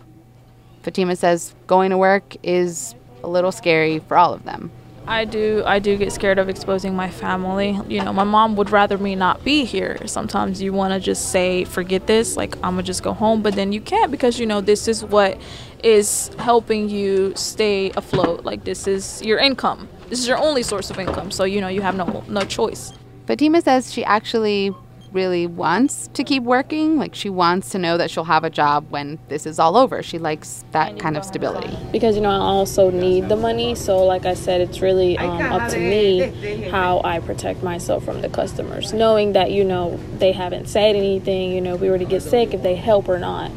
Fatima 0.83 1.15
says 1.15 1.53
going 1.68 1.89
to 1.89 1.97
work 1.97 2.36
is 2.44 2.95
a 3.24 3.27
little 3.27 3.51
scary 3.51 4.00
for 4.00 4.18
all 4.18 4.33
of 4.33 4.44
them. 4.45 4.71
I 5.07 5.25
do 5.25 5.63
I 5.65 5.80
do 5.80 5.97
get 5.97 6.12
scared 6.13 6.38
of 6.38 6.50
exposing 6.50 6.95
my 6.95 7.09
family. 7.09 7.80
You 7.88 8.03
know, 8.03 8.13
my 8.13 8.24
mom 8.24 8.56
would 8.57 8.69
rather 8.69 8.97
me 8.97 9.15
not 9.15 9.44
be 9.44 9.65
here. 9.65 9.97
Sometimes 10.06 10.62
you 10.62 10.71
want 10.71 10.94
to 10.94 11.00
just 11.00 11.31
say 11.31 11.63
forget 11.63 12.06
this, 12.06 12.38
like 12.38 12.56
I'm 12.57 12.75
going 12.75 12.77
to 12.77 12.83
just 12.83 13.01
go 13.01 13.13
home, 13.13 13.41
but 13.41 13.56
then 13.56 13.74
you 13.74 13.81
can't 13.81 14.12
because 14.12 14.39
you 14.39 14.45
know 14.45 14.62
this 14.62 14.88
is 14.88 15.03
what 15.03 15.39
is 15.83 16.30
helping 16.38 16.89
you 16.89 17.33
stay 17.36 17.91
afloat. 17.97 18.45
Like 18.45 18.65
this 18.65 18.88
is 18.88 19.21
your 19.24 19.39
income. 19.39 19.89
This 20.09 20.19
is 20.19 20.27
your 20.27 20.38
only 20.38 20.62
source 20.62 20.91
of 20.91 21.00
income. 21.00 21.31
So, 21.31 21.44
you 21.44 21.59
know, 21.59 21.69
you 21.69 21.81
have 21.81 21.95
no 21.95 22.24
no 22.27 22.41
choice. 22.41 22.94
Fatima 23.25 23.62
says 23.62 23.91
she 23.91 24.03
actually 24.03 24.75
really 25.12 25.48
wants 25.48 26.08
to 26.14 26.24
keep 26.24 26.44
working. 26.44 26.98
Like 26.98 27.16
she 27.16 27.30
wants 27.30 27.70
to 27.72 27.80
know 27.80 27.98
that 27.98 28.12
she'll 28.12 28.26
have 28.26 28.44
a 28.44 28.50
job 28.50 28.86
when 28.90 29.20
this 29.28 29.46
is 29.46 29.60
all 29.60 29.76
over. 29.78 30.04
She 30.04 30.20
likes 30.20 30.64
that 30.72 31.00
kind 31.00 31.18
of 31.18 31.26
stability. 31.26 31.76
because 31.92 32.16
you 32.16 32.22
know 32.22 32.30
I 32.30 32.38
also 32.38 32.90
need 32.92 33.30
the 33.30 33.36
money. 33.36 33.76
So 33.76 34.04
like 34.04 34.26
I 34.26 34.34
said, 34.34 34.62
it's 34.62 34.82
really 34.82 35.18
um, 35.18 35.42
up 35.42 35.72
to 35.72 35.80
me 35.80 36.70
how 36.70 37.02
I 37.04 37.20
protect 37.20 37.64
myself 37.64 38.04
from 38.06 38.22
the 38.22 38.30
customers, 38.30 38.94
knowing 38.94 39.34
that 39.34 39.52
you 39.52 39.64
know 39.64 40.00
they 40.18 40.32
haven't 40.32 40.68
said 40.68 40.96
anything. 40.96 41.52
You 41.54 41.62
know, 41.62 41.76
if 41.76 41.82
we 41.82 41.90
were 41.90 41.98
to 42.00 42.06
get 42.06 42.22
sick, 42.22 42.54
if 42.54 42.62
they 42.62 42.76
help 42.76 43.08
or 43.10 43.20
not, 43.20 43.52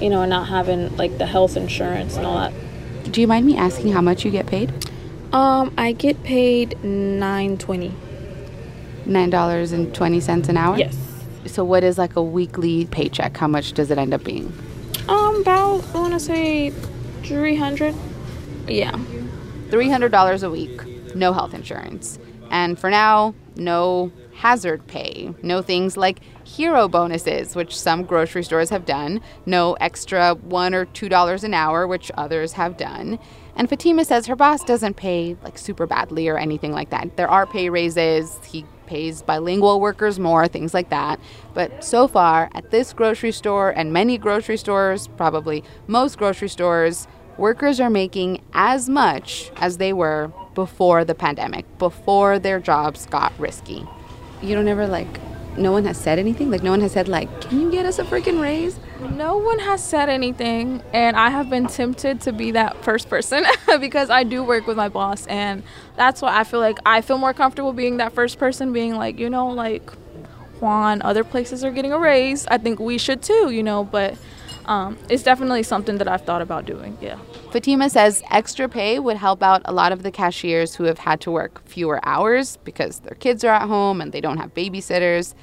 you 0.00 0.10
know, 0.10 0.22
and 0.22 0.30
not 0.30 0.48
having 0.48 0.96
like 0.96 1.18
the 1.18 1.26
health 1.26 1.56
insurance 1.56 2.16
and 2.16 2.26
all 2.26 2.38
that. 2.38 2.52
Do 3.12 3.20
you 3.20 3.26
mind 3.26 3.46
me 3.46 3.56
asking 3.56 3.92
how 3.92 4.00
much 4.02 4.24
you 4.24 4.30
get 4.30 4.46
paid? 4.46 4.72
Um, 5.32 5.72
I 5.76 5.92
get 5.92 6.22
paid 6.22 6.82
nine 6.84 7.58
twenty. 7.58 7.94
$9.20 9.08 10.48
an 10.48 10.56
hour? 10.56 10.78
Yes. 10.78 10.96
So 11.46 11.64
what 11.64 11.82
is 11.82 11.98
like 11.98 12.16
a 12.16 12.22
weekly 12.22 12.86
paycheck? 12.86 13.36
How 13.36 13.48
much 13.48 13.72
does 13.72 13.90
it 13.90 13.98
end 13.98 14.12
up 14.14 14.22
being? 14.24 14.52
Um, 15.08 15.40
about 15.40 15.84
I 15.94 15.98
want 15.98 16.12
to 16.12 16.20
say 16.20 16.70
three 17.22 17.56
hundred. 17.56 17.94
Yeah. 18.66 18.98
$300 19.70 20.42
a 20.42 20.50
week, 20.50 21.14
no 21.14 21.32
health 21.32 21.52
insurance. 21.54 22.18
And 22.50 22.78
for 22.78 22.88
now, 22.90 23.34
no 23.56 24.10
hazard 24.34 24.86
pay, 24.86 25.34
no 25.42 25.60
things 25.62 25.96
like 25.96 26.20
hero 26.44 26.88
bonuses, 26.88 27.54
which 27.54 27.78
some 27.78 28.04
grocery 28.04 28.42
stores 28.44 28.70
have 28.70 28.86
done, 28.86 29.20
no 29.44 29.74
extra 29.74 30.34
1 30.34 30.74
or 30.74 30.84
2 30.86 31.08
dollars 31.08 31.44
an 31.44 31.52
hour, 31.54 31.86
which 31.86 32.10
others 32.16 32.52
have 32.52 32.76
done. 32.76 33.18
And 33.56 33.68
Fatima 33.68 34.04
says 34.04 34.26
her 34.26 34.36
boss 34.36 34.62
doesn't 34.64 34.96
pay 34.96 35.36
like 35.42 35.58
super 35.58 35.86
badly 35.86 36.28
or 36.28 36.38
anything 36.38 36.72
like 36.72 36.90
that. 36.90 37.16
There 37.16 37.28
are 37.28 37.46
pay 37.46 37.68
raises, 37.68 38.38
he 38.44 38.64
pays 38.88 39.22
bilingual 39.22 39.80
workers 39.80 40.18
more, 40.18 40.48
things 40.48 40.74
like 40.74 40.88
that. 40.88 41.20
But 41.54 41.84
so 41.84 42.08
far, 42.08 42.50
at 42.54 42.70
this 42.70 42.92
grocery 42.92 43.30
store 43.32 43.70
and 43.70 43.92
many 43.92 44.18
grocery 44.18 44.56
stores, 44.56 45.06
probably 45.16 45.62
most 45.86 46.18
grocery 46.18 46.48
stores, 46.48 47.06
workers 47.36 47.78
are 47.78 47.90
making 47.90 48.42
as 48.52 48.88
much 48.88 49.52
as 49.56 49.76
they 49.76 49.92
were 49.92 50.32
before 50.54 51.04
the 51.04 51.14
pandemic, 51.14 51.64
before 51.78 52.38
their 52.38 52.58
jobs 52.58 53.06
got 53.06 53.32
risky. 53.38 53.86
You 54.42 54.54
don't 54.56 54.68
ever 54.68 54.86
like, 54.88 55.20
no 55.58 55.72
one 55.72 55.84
has 55.84 55.98
said 55.98 56.18
anything? 56.18 56.50
Like, 56.50 56.62
no 56.62 56.70
one 56.70 56.80
has 56.80 56.92
said, 56.92 57.08
like, 57.08 57.40
can 57.40 57.60
you 57.60 57.70
get 57.70 57.86
us 57.86 57.98
a 57.98 58.04
freaking 58.04 58.40
raise? 58.40 58.78
No 59.00 59.36
one 59.36 59.58
has 59.60 59.82
said 59.82 60.08
anything, 60.08 60.82
and 60.92 61.16
I 61.16 61.30
have 61.30 61.48
been 61.48 61.66
tempted 61.66 62.20
to 62.22 62.32
be 62.32 62.50
that 62.52 62.82
first 62.82 63.08
person 63.08 63.44
because 63.80 64.10
I 64.10 64.24
do 64.24 64.42
work 64.42 64.66
with 64.66 64.76
my 64.76 64.88
boss, 64.88 65.26
and 65.26 65.62
that's 65.96 66.22
why 66.22 66.38
I 66.38 66.44
feel 66.44 66.60
like 66.60 66.78
I 66.84 67.00
feel 67.00 67.18
more 67.18 67.32
comfortable 67.32 67.72
being 67.72 67.98
that 67.98 68.12
first 68.12 68.38
person, 68.38 68.72
being 68.72 68.96
like, 68.96 69.18
you 69.18 69.30
know, 69.30 69.48
like 69.48 69.90
Juan, 70.60 71.02
other 71.02 71.24
places 71.24 71.64
are 71.64 71.70
getting 71.70 71.92
a 71.92 71.98
raise. 71.98 72.46
I 72.48 72.58
think 72.58 72.80
we 72.80 72.98
should 72.98 73.22
too, 73.22 73.50
you 73.50 73.62
know, 73.62 73.84
but 73.84 74.16
um, 74.68 74.98
it's 75.08 75.22
definitely 75.22 75.62
something 75.62 75.96
that 75.96 76.06
I've 76.06 76.20
thought 76.20 76.42
about 76.42 76.66
doing. 76.66 76.98
Yeah. 77.00 77.18
Fatima 77.50 77.88
says 77.88 78.22
extra 78.30 78.68
pay 78.68 78.98
would 78.98 79.16
help 79.16 79.42
out 79.42 79.62
a 79.64 79.72
lot 79.72 79.92
of 79.92 80.02
the 80.02 80.10
cashiers 80.10 80.74
who 80.74 80.84
have 80.84 80.98
had 80.98 81.22
to 81.22 81.30
work 81.30 81.66
fewer 81.66 82.00
hours 82.06 82.58
because 82.58 83.00
their 83.00 83.14
kids 83.14 83.42
are 83.44 83.54
at 83.54 83.66
home 83.66 84.02
and 84.02 84.12
they 84.12 84.20
don't 84.20 84.36
have 84.36 84.52
babysitters. 84.52 85.34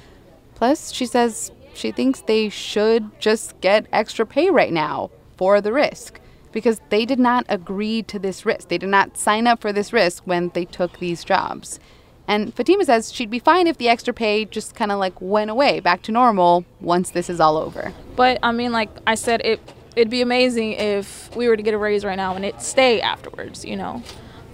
Plus, 0.54 0.92
she 0.92 1.06
says 1.06 1.50
she 1.74 1.90
thinks 1.90 2.20
they 2.20 2.48
should 2.48 3.20
just 3.20 3.60
get 3.60 3.86
extra 3.92 4.24
pay 4.24 4.48
right 4.48 4.72
now 4.72 5.10
for 5.36 5.60
the 5.60 5.72
risk 5.72 6.20
because 6.52 6.80
they 6.90 7.04
did 7.04 7.18
not 7.18 7.44
agree 7.48 8.04
to 8.04 8.20
this 8.20 8.46
risk. 8.46 8.68
They 8.68 8.78
did 8.78 8.88
not 8.88 9.18
sign 9.18 9.48
up 9.48 9.60
for 9.60 9.72
this 9.72 9.92
risk 9.92 10.22
when 10.24 10.50
they 10.54 10.64
took 10.64 11.00
these 11.00 11.24
jobs. 11.24 11.80
And 12.28 12.52
Fatima 12.54 12.84
says 12.84 13.12
she'd 13.12 13.30
be 13.30 13.38
fine 13.38 13.66
if 13.66 13.78
the 13.78 13.88
extra 13.88 14.12
pay 14.12 14.44
just 14.44 14.74
kind 14.74 14.90
of 14.90 14.98
like 14.98 15.20
went 15.20 15.50
away 15.50 15.80
back 15.80 16.02
to 16.02 16.12
normal 16.12 16.64
once 16.80 17.10
this 17.10 17.30
is 17.30 17.40
all 17.40 17.56
over. 17.56 17.92
But 18.16 18.38
I 18.42 18.52
mean, 18.52 18.72
like 18.72 18.90
I 19.06 19.14
said, 19.14 19.42
it 19.44 19.60
it'd 19.94 20.10
be 20.10 20.22
amazing 20.22 20.72
if 20.72 21.34
we 21.36 21.48
were 21.48 21.56
to 21.56 21.62
get 21.62 21.74
a 21.74 21.78
raise 21.78 22.04
right 22.04 22.16
now 22.16 22.34
and 22.34 22.44
it 22.44 22.60
stay 22.60 23.00
afterwards, 23.00 23.64
you 23.64 23.76
know. 23.76 24.02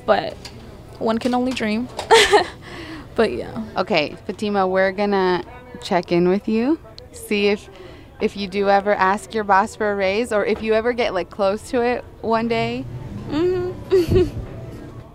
But 0.06 0.34
one 0.98 1.18
can 1.18 1.34
only 1.34 1.52
dream. 1.52 1.88
but 3.14 3.32
yeah. 3.32 3.64
Okay, 3.76 4.16
Fatima, 4.26 4.66
we're 4.66 4.92
gonna 4.92 5.44
check 5.82 6.12
in 6.12 6.28
with 6.28 6.48
you, 6.48 6.78
see 7.12 7.48
if 7.48 7.68
if 8.20 8.36
you 8.36 8.46
do 8.46 8.68
ever 8.68 8.94
ask 8.94 9.34
your 9.34 9.42
boss 9.42 9.74
for 9.74 9.90
a 9.90 9.96
raise 9.96 10.32
or 10.32 10.46
if 10.46 10.62
you 10.62 10.74
ever 10.74 10.92
get 10.92 11.12
like 11.12 11.28
close 11.28 11.70
to 11.70 11.82
it 11.82 12.04
one 12.20 12.46
day. 12.46 12.84
Mm-hmm. 13.28 14.38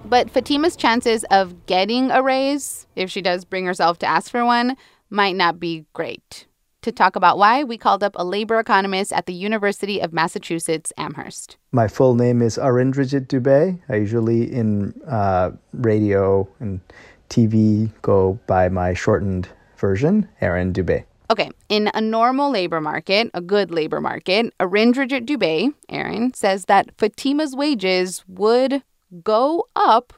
but 0.10 0.30
Fatima's 0.30 0.76
chances 0.76 1.24
of 1.26 1.66
getting 1.66 2.12
a 2.12 2.24
raise, 2.24 2.88
if 2.96 3.12
she 3.12 3.22
does 3.22 3.46
bring 3.46 3.66
herself 3.66 4.00
to 4.00 4.06
ask 4.06 4.32
for 4.32 4.46
one, 4.46 4.78
might 5.10 5.36
not 5.36 5.60
be 5.60 5.86
great. 5.94 6.46
To 6.84 6.92
talk 6.92 7.16
about 7.16 7.38
why, 7.38 7.64
we 7.64 7.78
called 7.78 8.04
up 8.04 8.14
a 8.16 8.24
labor 8.24 8.60
economist 8.60 9.12
at 9.12 9.26
the 9.26 9.34
University 9.34 10.00
of 10.00 10.14
Massachusetts 10.14 10.94
Amherst. 10.98 11.58
My 11.72 11.88
full 11.88 12.16
name 12.16 12.42
is 12.42 12.58
Arindrajit 12.58 13.28
Dube. 13.28 13.80
I 13.90 13.96
usually 13.96 14.44
in 14.52 14.94
uh, 15.08 15.52
radio 15.74 16.48
and 16.60 16.80
TV 17.30 17.92
go 18.02 18.40
by 18.48 18.70
my 18.70 18.94
shortened 18.94 19.50
version, 19.78 20.30
Arin 20.42 20.72
Dube. 20.72 21.04
Okay, 21.30 21.52
in 21.68 21.92
a 21.94 22.00
normal 22.00 22.52
labor 22.52 22.80
market, 22.80 23.30
a 23.34 23.42
good 23.42 23.70
labor 23.70 24.00
market, 24.00 24.58
Arindrajit 24.60 25.26
Dube, 25.26 25.74
Arin, 25.92 26.34
says 26.34 26.66
that 26.66 26.96
Fatima's 26.98 27.54
wages 27.54 28.24
would 28.30 28.82
go 29.24 29.68
up 29.76 30.14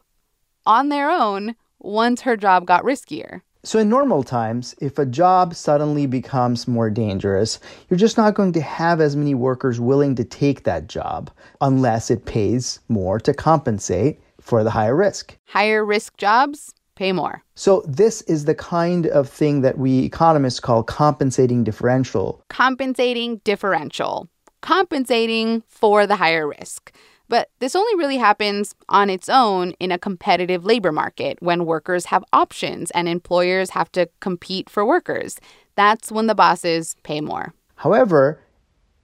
on 0.65 0.89
their 0.89 1.09
own 1.09 1.55
once 1.79 2.21
her 2.21 2.37
job 2.37 2.65
got 2.65 2.83
riskier. 2.83 3.41
So, 3.63 3.79
in 3.79 3.89
normal 3.89 4.23
times, 4.23 4.73
if 4.79 4.97
a 4.97 5.05
job 5.05 5.53
suddenly 5.53 6.05
becomes 6.05 6.65
more 6.65 6.89
dangerous, 6.89 7.59
you're 7.89 7.97
just 7.97 8.15
not 8.15 8.33
going 8.33 8.53
to 8.53 8.61
have 8.61 9.01
as 9.01 9.17
many 9.17 9.35
workers 9.35 9.81
willing 9.81 10.15
to 10.15 10.23
take 10.23 10.63
that 10.63 10.87
job 10.87 11.29
unless 11.59 12.09
it 12.09 12.23
pays 12.23 12.79
more 12.87 13.19
to 13.19 13.33
compensate 13.33 14.21
for 14.39 14.63
the 14.63 14.69
higher 14.69 14.95
risk. 14.95 15.37
Higher 15.45 15.83
risk 15.83 16.15
jobs 16.15 16.73
pay 16.95 17.11
more. 17.11 17.43
So, 17.55 17.83
this 17.85 18.21
is 18.23 18.45
the 18.45 18.55
kind 18.55 19.07
of 19.07 19.27
thing 19.27 19.59
that 19.61 19.77
we 19.77 19.99
economists 19.99 20.61
call 20.61 20.81
compensating 20.81 21.65
differential. 21.65 22.41
Compensating 22.47 23.41
differential. 23.43 24.29
Compensating 24.61 25.63
for 25.67 26.07
the 26.07 26.15
higher 26.15 26.47
risk. 26.47 26.93
But 27.29 27.49
this 27.59 27.75
only 27.75 27.95
really 27.95 28.17
happens 28.17 28.75
on 28.89 29.09
its 29.09 29.29
own 29.29 29.71
in 29.79 29.91
a 29.91 29.99
competitive 29.99 30.65
labor 30.65 30.91
market 30.91 31.37
when 31.41 31.65
workers 31.65 32.05
have 32.05 32.23
options 32.33 32.91
and 32.91 33.07
employers 33.07 33.69
have 33.69 33.91
to 33.93 34.09
compete 34.19 34.69
for 34.69 34.83
workers. 34.83 35.39
That's 35.75 36.11
when 36.11 36.27
the 36.27 36.35
bosses 36.35 36.95
pay 37.03 37.21
more. 37.21 37.53
However, 37.75 38.41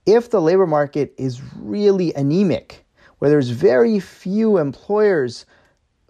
if 0.05 0.31
the 0.31 0.41
labor 0.41 0.67
market 0.67 1.13
is 1.17 1.41
really 1.55 2.13
anemic, 2.15 2.85
where 3.19 3.29
there's 3.29 3.49
very 3.49 3.99
few 3.99 4.57
employers 4.57 5.45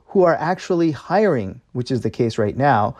who 0.07 0.23
are 0.23 0.35
actually 0.35 0.91
hiring, 0.91 1.61
which 1.73 1.91
is 1.91 2.01
the 2.01 2.09
case 2.09 2.37
right 2.37 2.57
now, 2.57 2.95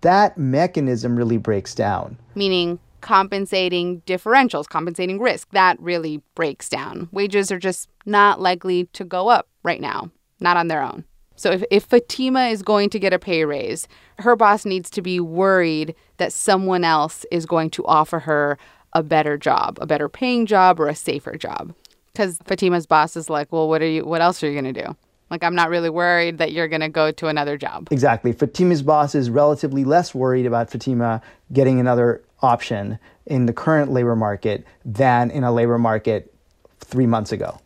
that 0.00 0.36
mechanism 0.36 1.16
really 1.16 1.38
breaks 1.38 1.74
down. 1.74 2.18
Meaning 2.34 2.78
compensating 3.00 4.00
differentials, 4.02 4.68
compensating 4.68 5.18
risk, 5.18 5.48
that 5.50 5.78
really 5.80 6.22
breaks 6.34 6.68
down. 6.68 7.08
Wages 7.12 7.50
are 7.52 7.58
just 7.58 7.88
not 8.06 8.40
likely 8.40 8.84
to 8.92 9.04
go 9.04 9.28
up 9.28 9.48
right 9.62 9.80
now, 9.80 10.10
not 10.40 10.56
on 10.56 10.68
their 10.68 10.82
own. 10.82 11.04
So 11.36 11.52
if, 11.52 11.62
if 11.70 11.84
Fatima 11.84 12.46
is 12.46 12.62
going 12.62 12.90
to 12.90 12.98
get 12.98 13.12
a 13.12 13.18
pay 13.18 13.44
raise, 13.44 13.86
her 14.18 14.34
boss 14.34 14.64
needs 14.64 14.90
to 14.90 15.02
be 15.02 15.20
worried 15.20 15.94
that 16.16 16.32
someone 16.32 16.82
else 16.82 17.24
is 17.30 17.46
going 17.46 17.70
to 17.70 17.86
offer 17.86 18.18
her 18.20 18.58
a 18.92 19.02
better 19.02 19.38
job, 19.38 19.78
a 19.80 19.86
better 19.86 20.08
paying 20.08 20.46
job 20.46 20.80
or 20.80 20.88
a 20.88 20.94
safer 20.94 21.36
job. 21.36 21.74
Because 22.12 22.38
Fatima's 22.46 22.86
boss 22.86 23.16
is 23.16 23.30
like, 23.30 23.52
well, 23.52 23.68
what 23.68 23.82
are 23.82 23.86
you 23.86 24.04
what 24.04 24.20
else 24.20 24.42
are 24.42 24.50
you 24.50 24.54
gonna 24.54 24.72
do? 24.72 24.96
Like, 25.30 25.44
I'm 25.44 25.54
not 25.54 25.68
really 25.68 25.90
worried 25.90 26.38
that 26.38 26.52
you're 26.52 26.68
going 26.68 26.80
to 26.80 26.88
go 26.88 27.10
to 27.12 27.26
another 27.26 27.58
job. 27.58 27.88
Exactly. 27.90 28.32
Fatima's 28.32 28.82
boss 28.82 29.14
is 29.14 29.28
relatively 29.28 29.84
less 29.84 30.14
worried 30.14 30.46
about 30.46 30.70
Fatima 30.70 31.20
getting 31.52 31.78
another 31.78 32.22
option 32.42 32.98
in 33.26 33.46
the 33.46 33.52
current 33.52 33.92
labor 33.92 34.16
market 34.16 34.64
than 34.84 35.30
in 35.30 35.44
a 35.44 35.52
labor 35.52 35.78
market 35.78 36.34
three 36.80 37.06
months 37.06 37.32
ago. 37.32 37.60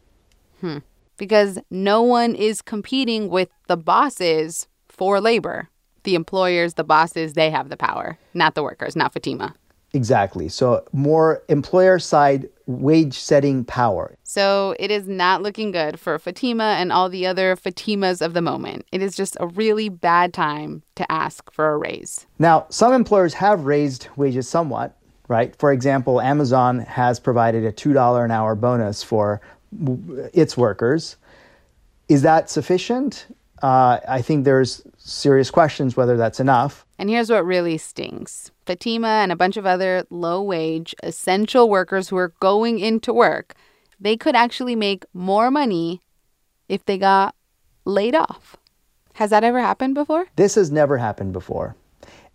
Hmm. 0.61 0.79
Because 1.17 1.59
no 1.71 2.03
one 2.03 2.35
is 2.35 2.63
competing 2.63 3.29
with 3.29 3.49
the 3.69 3.77
bosses 3.77 4.67
for 4.89 5.21
labor. 5.21 5.69
The 6.05 6.15
employers, 6.17 6.75
the 6.75 6.85
bosses, 6.85 7.35
they 7.35 7.51
have 7.51 7.69
the 7.69 7.77
power, 7.77 8.19
not 8.35 8.55
the 8.55 8.63
workers, 8.63 8.97
not 8.97 9.13
Fatima. 9.13 9.55
Exactly. 9.95 10.49
So, 10.49 10.85
more 10.93 11.43
employer 11.49 11.99
side 11.99 12.49
wage 12.67 13.19
setting 13.19 13.65
power. 13.65 14.17
So, 14.23 14.75
it 14.79 14.91
is 14.91 15.07
not 15.07 15.43
looking 15.43 15.71
good 15.71 16.01
for 16.01 16.19
Fatima 16.19 16.77
and 16.79 16.91
all 16.91 17.11
the 17.11 17.27
other 17.27 17.57
Fatimas 17.57 18.25
of 18.25 18.33
the 18.33 18.41
moment. 18.41 18.87
It 18.91 19.03
is 19.03 19.15
just 19.15 19.37
a 19.39 19.47
really 19.47 19.91
bad 19.91 20.33
time 20.33 20.83
to 20.95 21.11
ask 21.13 21.53
for 21.53 21.73
a 21.73 21.77
raise. 21.77 22.27
Now, 22.39 22.67
some 22.71 22.95
employers 22.95 23.35
have 23.35 23.67
raised 23.67 24.09
wages 24.17 24.49
somewhat, 24.49 24.97
right? 25.29 25.55
For 25.57 25.73
example, 25.73 26.21
Amazon 26.21 26.79
has 26.81 27.21
provided 27.21 27.65
a 27.65 27.73
$2 27.73 28.25
an 28.25 28.31
hour 28.31 28.55
bonus 28.55 29.03
for 29.03 29.43
its 30.33 30.57
workers. 30.57 31.17
Is 32.09 32.23
that 32.23 32.49
sufficient? 32.49 33.27
Uh, 33.63 33.99
I 34.09 34.23
think 34.23 34.45
there's 34.45 34.83
serious 34.97 35.51
questions 35.51 35.97
whether 35.97 36.17
that's 36.17 36.41
enough. 36.41 36.87
And 36.99 37.11
here's 37.11 37.31
what 37.31 37.45
really 37.45 37.79
stings 37.79 38.52
Fatima 38.67 39.09
and 39.09 39.33
a 39.33 39.37
bunch 39.37 39.57
of 39.57 39.67
other 39.67 40.05
low 40.11 40.43
wage, 40.43 40.95
essential 41.03 41.69
workers 41.69 42.09
who 42.09 42.17
are 42.17 42.33
going 42.41 42.79
into 42.79 43.13
work, 43.13 43.55
they 44.01 44.17
could 44.17 44.37
actually 44.37 44.77
make 44.77 45.05
more 45.13 45.51
money 45.51 46.01
if 46.69 46.85
they 46.85 46.99
got 46.99 47.35
laid 47.85 48.15
off. 48.15 48.57
Has 49.15 49.31
that 49.31 49.45
ever 49.45 49.61
happened 49.61 49.95
before? 49.95 50.27
This 50.37 50.55
has 50.55 50.71
never 50.71 50.99
happened 50.99 51.33
before. 51.33 51.77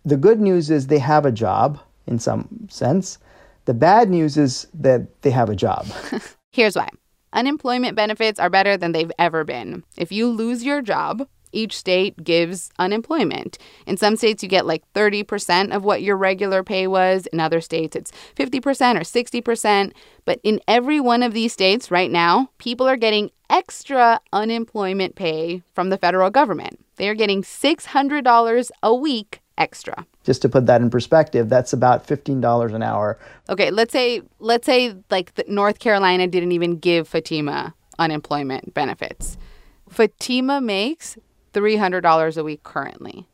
The 0.04 0.16
good 0.16 0.40
news 0.40 0.70
is 0.70 0.86
they 0.86 1.00
have 1.00 1.26
a 1.26 1.32
job 1.32 1.80
in 2.06 2.18
some 2.18 2.68
sense. 2.70 3.18
The 3.64 3.74
bad 3.74 4.08
news 4.08 4.36
is 4.36 4.66
that 4.74 5.22
they 5.22 5.30
have 5.30 5.50
a 5.50 5.56
job. 5.56 5.86
Here's 6.52 6.76
why 6.76 6.88
unemployment 7.32 7.94
benefits 7.94 8.40
are 8.40 8.50
better 8.50 8.76
than 8.76 8.92
they've 8.92 9.12
ever 9.18 9.44
been. 9.44 9.84
If 9.96 10.10
you 10.10 10.28
lose 10.28 10.64
your 10.64 10.80
job, 10.80 11.28
each 11.52 11.76
state 11.76 12.22
gives 12.22 12.70
unemployment. 12.78 13.58
In 13.86 13.96
some 13.96 14.16
states, 14.16 14.42
you 14.42 14.48
get 14.48 14.66
like 14.66 14.82
30% 14.94 15.74
of 15.74 15.84
what 15.84 16.02
your 16.02 16.16
regular 16.16 16.62
pay 16.62 16.86
was. 16.86 17.26
In 17.26 17.40
other 17.40 17.60
states, 17.60 17.96
it's 17.96 18.12
50% 18.36 18.96
or 18.96 19.00
60%. 19.00 19.92
But 20.24 20.40
in 20.42 20.60
every 20.68 21.00
one 21.00 21.22
of 21.22 21.32
these 21.32 21.52
states 21.52 21.90
right 21.90 22.10
now, 22.10 22.50
people 22.58 22.88
are 22.88 22.96
getting 22.96 23.30
extra 23.50 24.20
unemployment 24.32 25.14
pay 25.14 25.62
from 25.74 25.90
the 25.90 25.98
federal 25.98 26.30
government. 26.30 26.84
They 26.96 27.08
are 27.08 27.14
getting 27.14 27.42
$600 27.42 28.70
a 28.82 28.94
week 28.94 29.40
extra. 29.56 30.06
Just 30.24 30.42
to 30.42 30.48
put 30.48 30.66
that 30.66 30.80
in 30.80 30.90
perspective, 30.90 31.48
that's 31.48 31.72
about 31.72 32.06
$15 32.06 32.74
an 32.74 32.82
hour. 32.82 33.18
Okay, 33.48 33.70
let's 33.70 33.92
say 33.92 34.22
let's 34.38 34.66
say 34.66 34.94
like 35.10 35.32
North 35.48 35.78
Carolina 35.78 36.26
didn't 36.26 36.52
even 36.52 36.78
give 36.78 37.08
Fatima 37.08 37.74
unemployment 37.98 38.74
benefits. 38.74 39.36
Fatima 39.88 40.60
makes 40.60 41.18
$300 41.52 42.36
a 42.36 42.44
week 42.44 42.62
currently. 42.62 43.26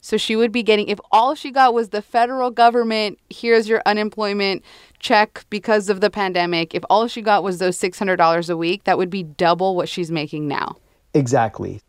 So 0.00 0.16
she 0.16 0.34
would 0.34 0.50
be 0.50 0.64
getting, 0.64 0.88
if 0.88 0.98
all 1.12 1.36
she 1.36 1.52
got 1.52 1.74
was 1.74 1.90
the 1.90 2.02
federal 2.02 2.50
government, 2.50 3.20
here's 3.30 3.68
your 3.68 3.82
unemployment 3.86 4.64
check 4.98 5.46
because 5.48 5.88
of 5.88 6.00
the 6.00 6.10
pandemic, 6.10 6.74
if 6.74 6.82
all 6.90 7.06
she 7.06 7.22
got 7.22 7.44
was 7.44 7.58
those 7.58 7.78
$600 7.78 8.50
a 8.50 8.56
week, 8.56 8.82
that 8.84 8.98
would 8.98 9.10
be 9.10 9.22
double 9.22 9.76
what 9.76 9.88
she's 9.88 10.10
making 10.10 10.48
now. 10.48 10.76
Exactly. 11.14 11.80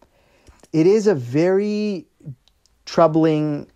It 0.74 0.86
is 0.86 1.08
a 1.08 1.16
very 1.16 2.06
troubling 2.86 3.68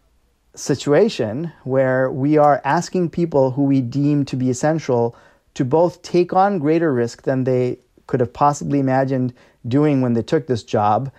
situation 0.54 1.52
where 1.64 2.12
we 2.12 2.38
are 2.38 2.62
asking 2.64 3.10
people 3.10 3.52
who 3.52 3.64
we 3.64 3.82
deem 3.82 4.24
to 4.26 4.36
be 4.36 4.50
essential 4.50 5.16
to 5.56 5.66
both 5.66 6.02
take 6.04 6.34
on 6.34 6.60
greater 6.60 6.94
risk 6.94 7.24
than 7.24 7.44
they 7.44 7.80
could 8.06 8.20
have 8.20 8.34
possibly 8.34 8.80
imagined 8.80 9.34
doing 9.68 10.02
when 10.02 10.14
they 10.14 10.22
took 10.22 10.46
this 10.46 10.64
job 10.64 11.12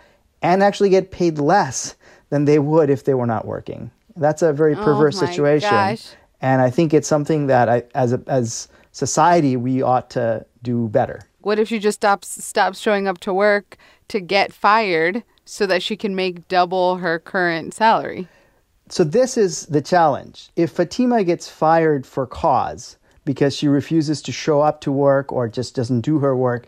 and 0.42 0.62
actually 0.62 0.90
get 0.90 1.10
paid 1.10 1.38
less 1.38 1.96
than 2.30 2.44
they 2.44 2.58
would 2.58 2.90
if 2.90 3.04
they 3.04 3.14
were 3.14 3.26
not 3.26 3.46
working. 3.46 3.90
That's 4.16 4.42
a 4.42 4.52
very 4.52 4.74
oh 4.74 4.84
perverse 4.84 5.22
oh 5.22 5.26
situation. 5.26 5.70
Gosh. 5.70 6.10
And 6.40 6.62
I 6.62 6.70
think 6.70 6.94
it's 6.94 7.08
something 7.08 7.46
that 7.48 7.68
I, 7.68 7.82
as 7.94 8.12
a, 8.12 8.22
as 8.26 8.68
society 8.92 9.56
we 9.56 9.82
ought 9.82 10.10
to 10.10 10.44
do 10.62 10.88
better. 10.88 11.22
What 11.40 11.58
if 11.58 11.68
she 11.68 11.78
just 11.78 11.96
stops 11.96 12.44
stops 12.44 12.78
showing 12.78 13.06
up 13.06 13.18
to 13.20 13.32
work 13.32 13.76
to 14.08 14.20
get 14.20 14.52
fired 14.52 15.22
so 15.44 15.66
that 15.66 15.82
she 15.82 15.96
can 15.96 16.14
make 16.14 16.48
double 16.48 16.96
her 16.96 17.18
current 17.18 17.74
salary? 17.74 18.28
So 18.88 19.04
this 19.04 19.36
is 19.36 19.66
the 19.66 19.82
challenge. 19.82 20.50
If 20.56 20.70
Fatima 20.72 21.22
gets 21.22 21.48
fired 21.48 22.06
for 22.06 22.26
cause 22.26 22.96
because 23.24 23.54
she 23.54 23.68
refuses 23.68 24.22
to 24.22 24.32
show 24.32 24.60
up 24.62 24.80
to 24.80 24.90
work 24.92 25.30
or 25.32 25.48
just 25.48 25.74
doesn't 25.74 26.00
do 26.00 26.18
her 26.18 26.34
work, 26.34 26.66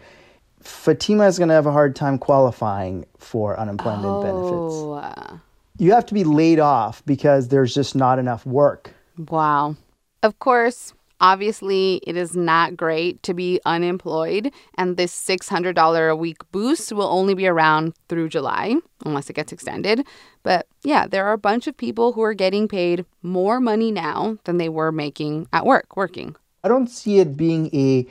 Fatima 0.63 1.27
is 1.27 1.39
going 1.39 1.49
to 1.49 1.55
have 1.55 1.67
a 1.67 1.73
hard 1.73 1.97
time 1.97 2.19
qualifying 2.19 3.07
for 3.19 3.59
unemployment 3.59 4.05
oh. 4.07 5.01
benefits. 5.01 5.19
Uh. 5.19 5.39
You 5.79 5.93
have 5.93 6.07
to 6.07 6.15
be 6.15 6.25
laid 6.25 6.59
off 6.59 7.05
because 7.07 7.49
there's 7.49 7.75
just 7.75 7.95
not 7.95 8.19
enough 8.19 8.45
work. 8.45 8.93
Wow. 9.17 9.77
Of 10.23 10.39
course, 10.39 10.93
Obviously, 11.21 12.01
it 12.07 12.17
is 12.17 12.35
not 12.35 12.79
great 12.79 13.23
to 13.25 13.35
be 13.35 13.61
unemployed, 13.67 14.51
and 14.79 14.97
this 14.97 15.13
$600 15.15 16.11
a 16.11 16.17
week 16.17 16.39
boost 16.51 16.93
will 16.93 17.09
only 17.09 17.35
be 17.35 17.47
around 17.47 17.93
through 18.09 18.31
July, 18.31 18.77
unless 19.05 19.29
it 19.29 19.35
gets 19.35 19.53
extended. 19.53 20.07
But 20.43 20.67
yeah, 20.83 21.07
there 21.07 21.27
are 21.27 21.35
a 21.35 21.39
bunch 21.39 21.67
of 21.67 21.77
people 21.77 22.13
who 22.15 22.23
are 22.23 22.33
getting 22.33 22.69
paid 22.69 23.05
more 23.23 23.61
money 23.61 23.93
now 23.93 24.39
than 24.45 24.57
they 24.57 24.71
were 24.71 24.93
making 24.93 25.47
at 25.53 25.67
work, 25.67 25.95
working. 25.95 26.37
I 26.65 26.69
don't 26.69 26.89
see 26.89 27.19
it 27.19 27.37
being 27.37 27.69
a 27.75 28.07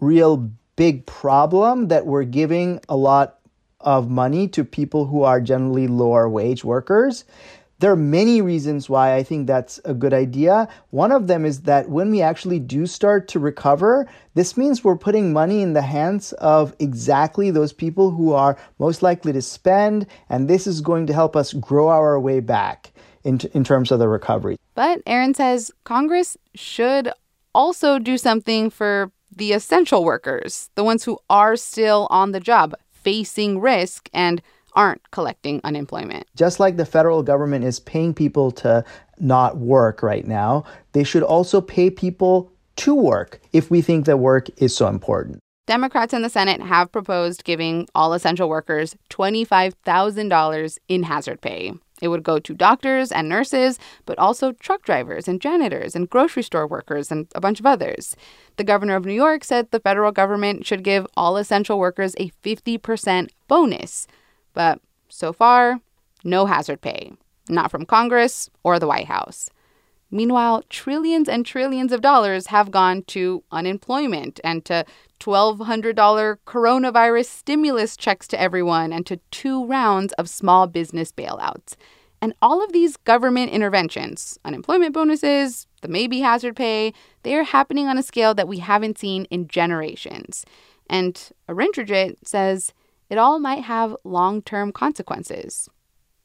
real 0.00 0.50
big 0.78 1.04
problem 1.06 1.88
that 1.88 2.06
we're 2.06 2.22
giving 2.22 2.80
a 2.88 2.96
lot 2.96 3.40
of 3.80 4.08
money 4.08 4.46
to 4.46 4.62
people 4.62 5.06
who 5.06 5.24
are 5.24 5.40
generally 5.40 5.88
lower 5.88 6.28
wage 6.28 6.64
workers. 6.64 7.24
There 7.80 7.90
are 7.90 7.96
many 7.96 8.40
reasons 8.40 8.88
why 8.88 9.16
I 9.16 9.24
think 9.24 9.48
that's 9.48 9.80
a 9.84 9.92
good 9.92 10.14
idea. 10.14 10.68
One 10.90 11.10
of 11.10 11.26
them 11.26 11.44
is 11.44 11.62
that 11.62 11.88
when 11.88 12.12
we 12.12 12.22
actually 12.22 12.60
do 12.60 12.86
start 12.86 13.26
to 13.28 13.40
recover, 13.40 14.08
this 14.34 14.56
means 14.56 14.84
we're 14.84 14.96
putting 14.96 15.32
money 15.32 15.62
in 15.62 15.72
the 15.72 15.82
hands 15.82 16.32
of 16.34 16.76
exactly 16.78 17.50
those 17.50 17.72
people 17.72 18.12
who 18.12 18.32
are 18.32 18.56
most 18.78 19.02
likely 19.02 19.32
to 19.32 19.42
spend, 19.42 20.06
and 20.28 20.46
this 20.46 20.68
is 20.68 20.80
going 20.80 21.08
to 21.08 21.12
help 21.12 21.34
us 21.34 21.52
grow 21.54 21.88
our 21.88 22.20
way 22.20 22.38
back 22.38 22.92
in, 23.24 23.40
in 23.52 23.64
terms 23.64 23.90
of 23.90 23.98
the 23.98 24.06
recovery. 24.08 24.58
But 24.76 25.04
Arin 25.06 25.34
says 25.34 25.72
Congress 25.82 26.36
should 26.54 27.10
also 27.52 27.98
do 27.98 28.16
something 28.16 28.70
for 28.70 29.10
the 29.34 29.52
essential 29.52 30.04
workers, 30.04 30.70
the 30.74 30.84
ones 30.84 31.04
who 31.04 31.18
are 31.30 31.56
still 31.56 32.06
on 32.10 32.32
the 32.32 32.40
job, 32.40 32.74
facing 32.90 33.60
risk 33.60 34.08
and 34.12 34.42
aren't 34.74 35.10
collecting 35.10 35.60
unemployment. 35.64 36.26
Just 36.36 36.60
like 36.60 36.76
the 36.76 36.84
federal 36.84 37.22
government 37.22 37.64
is 37.64 37.80
paying 37.80 38.14
people 38.14 38.50
to 38.52 38.84
not 39.18 39.56
work 39.58 40.02
right 40.02 40.26
now, 40.26 40.64
they 40.92 41.04
should 41.04 41.22
also 41.22 41.60
pay 41.60 41.90
people 41.90 42.52
to 42.76 42.94
work 42.94 43.40
if 43.52 43.70
we 43.70 43.80
think 43.82 44.06
that 44.06 44.18
work 44.18 44.48
is 44.62 44.76
so 44.76 44.86
important. 44.86 45.40
Democrats 45.66 46.14
in 46.14 46.22
the 46.22 46.30
Senate 46.30 46.62
have 46.62 46.90
proposed 46.90 47.44
giving 47.44 47.86
all 47.94 48.14
essential 48.14 48.48
workers 48.48 48.96
$25,000 49.10 50.78
in 50.88 51.02
hazard 51.02 51.40
pay. 51.42 51.74
It 52.00 52.08
would 52.08 52.22
go 52.22 52.38
to 52.38 52.54
doctors 52.54 53.10
and 53.10 53.28
nurses, 53.28 53.78
but 54.06 54.18
also 54.18 54.52
truck 54.52 54.82
drivers 54.82 55.28
and 55.28 55.40
janitors 55.40 55.96
and 55.96 56.08
grocery 56.08 56.42
store 56.42 56.66
workers 56.66 57.10
and 57.10 57.26
a 57.34 57.40
bunch 57.40 57.60
of 57.60 57.66
others. 57.66 58.16
The 58.56 58.64
governor 58.64 58.96
of 58.96 59.04
New 59.04 59.12
York 59.12 59.44
said 59.44 59.70
the 59.70 59.80
federal 59.80 60.12
government 60.12 60.66
should 60.66 60.84
give 60.84 61.06
all 61.16 61.36
essential 61.36 61.78
workers 61.78 62.14
a 62.18 62.30
50% 62.44 63.30
bonus. 63.48 64.06
But 64.54 64.80
so 65.08 65.32
far, 65.32 65.80
no 66.24 66.46
hazard 66.46 66.80
pay, 66.80 67.12
not 67.48 67.70
from 67.70 67.86
Congress 67.86 68.50
or 68.62 68.78
the 68.78 68.86
White 68.86 69.06
House. 69.06 69.50
Meanwhile, 70.10 70.64
trillions 70.70 71.28
and 71.28 71.44
trillions 71.44 71.92
of 71.92 72.00
dollars 72.00 72.46
have 72.46 72.70
gone 72.70 73.02
to 73.08 73.44
unemployment 73.52 74.40
and 74.42 74.64
to 74.64 74.86
$1,200 75.20 76.36
coronavirus 76.46 77.26
stimulus 77.26 77.96
checks 77.96 78.26
to 78.28 78.40
everyone 78.40 78.92
and 78.92 79.04
to 79.06 79.20
two 79.30 79.66
rounds 79.66 80.12
of 80.14 80.28
small 80.28 80.66
business 80.66 81.12
bailouts. 81.12 81.74
And 82.20 82.34
all 82.42 82.64
of 82.64 82.72
these 82.72 82.96
government 82.96 83.52
interventions, 83.52 84.38
unemployment 84.44 84.94
bonuses, 84.94 85.66
the 85.82 85.88
maybe 85.88 86.20
hazard 86.20 86.56
pay, 86.56 86.92
they 87.22 87.34
are 87.34 87.44
happening 87.44 87.86
on 87.86 87.98
a 87.98 88.02
scale 88.02 88.34
that 88.34 88.48
we 88.48 88.58
haven't 88.58 88.98
seen 88.98 89.26
in 89.26 89.46
generations. 89.46 90.44
And 90.90 91.30
Arindrajit 91.48 92.16
says 92.24 92.72
it 93.10 93.18
all 93.18 93.38
might 93.38 93.64
have 93.64 93.96
long 94.04 94.42
term 94.42 94.72
consequences, 94.72 95.68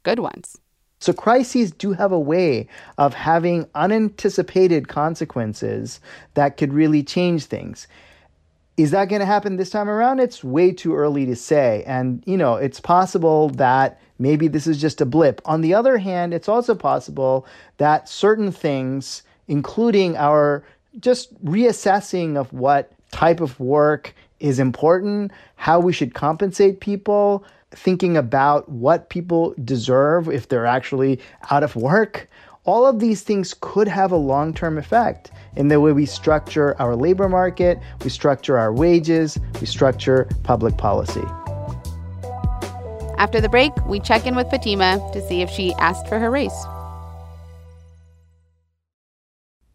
good 0.04 0.20
ones. 0.20 0.58
So 1.04 1.12
crises 1.12 1.72
do 1.72 1.92
have 1.92 2.14
a 2.14 2.20
way 2.20 2.66
of 2.98 3.14
having 3.14 3.68
unanticipated 3.76 4.88
consequences 4.88 6.00
that 6.36 6.56
could 6.56 6.72
really 6.72 7.04
change 7.04 7.44
things. 7.44 7.90
Is 8.78 8.92
that 8.92 9.10
going 9.10 9.20
to 9.20 9.26
happen 9.26 9.58
this 9.58 9.70
time 9.70 9.90
around? 9.90 10.22
It's 10.22 10.46
way 10.46 10.72
too 10.72 10.96
early 10.96 11.26
to 11.26 11.36
say. 11.36 11.84
And, 11.86 12.24
you 12.26 12.38
know, 12.38 12.56
it's 12.56 12.80
possible 12.80 13.50
that 13.50 14.00
maybe 14.18 14.48
this 14.48 14.66
is 14.66 14.80
just 14.80 15.02
a 15.02 15.06
blip. 15.06 15.42
On 15.44 15.60
the 15.60 15.74
other 15.74 15.98
hand, 15.98 16.34
it's 16.34 16.48
also 16.48 16.74
possible 16.74 17.46
that 17.80 18.08
certain 18.08 18.54
things, 18.54 19.24
including 19.50 20.16
our 20.16 20.64
just 21.02 21.36
reassessing 21.44 22.38
of 22.38 22.54
what 22.54 22.94
type 23.12 23.42
of 23.42 23.60
work 23.60 24.16
is 24.44 24.60
important, 24.60 25.32
how 25.56 25.80
we 25.80 25.94
should 25.94 26.14
compensate 26.14 26.82
people, 26.82 27.44
thinking 27.72 28.16
about 28.16 28.70
what 28.70 29.10
people 29.10 29.56
deserve 29.64 30.30
if 30.30 30.50
they're 30.50 30.68
actually 30.68 31.20
out 31.50 31.64
of 31.64 31.76
work. 31.76 32.30
All 32.66 32.86
of 32.86 33.00
these 33.00 33.24
things 33.24 33.56
could 33.60 33.88
have 33.88 34.12
a 34.12 34.18
long 34.18 34.54
term 34.54 34.78
effect 34.78 35.32
in 35.56 35.70
the 35.70 35.80
way 35.80 35.94
we 35.94 36.06
structure 36.06 36.80
our 36.80 36.96
labor 36.96 37.28
market, 37.28 37.80
we 38.04 38.10
structure 38.10 38.58
our 38.58 38.72
wages, 38.72 39.40
we 39.60 39.66
structure 39.66 40.30
public 40.44 40.78
policy. 40.78 41.26
After 43.18 43.40
the 43.40 43.50
break, 43.50 43.74
we 43.86 44.00
check 44.02 44.28
in 44.28 44.36
with 44.36 44.50
Fatima 44.50 45.00
to 45.14 45.26
see 45.28 45.42
if 45.42 45.50
she 45.50 45.74
asked 45.76 46.08
for 46.08 46.20
her 46.20 46.30
raise. 46.30 46.54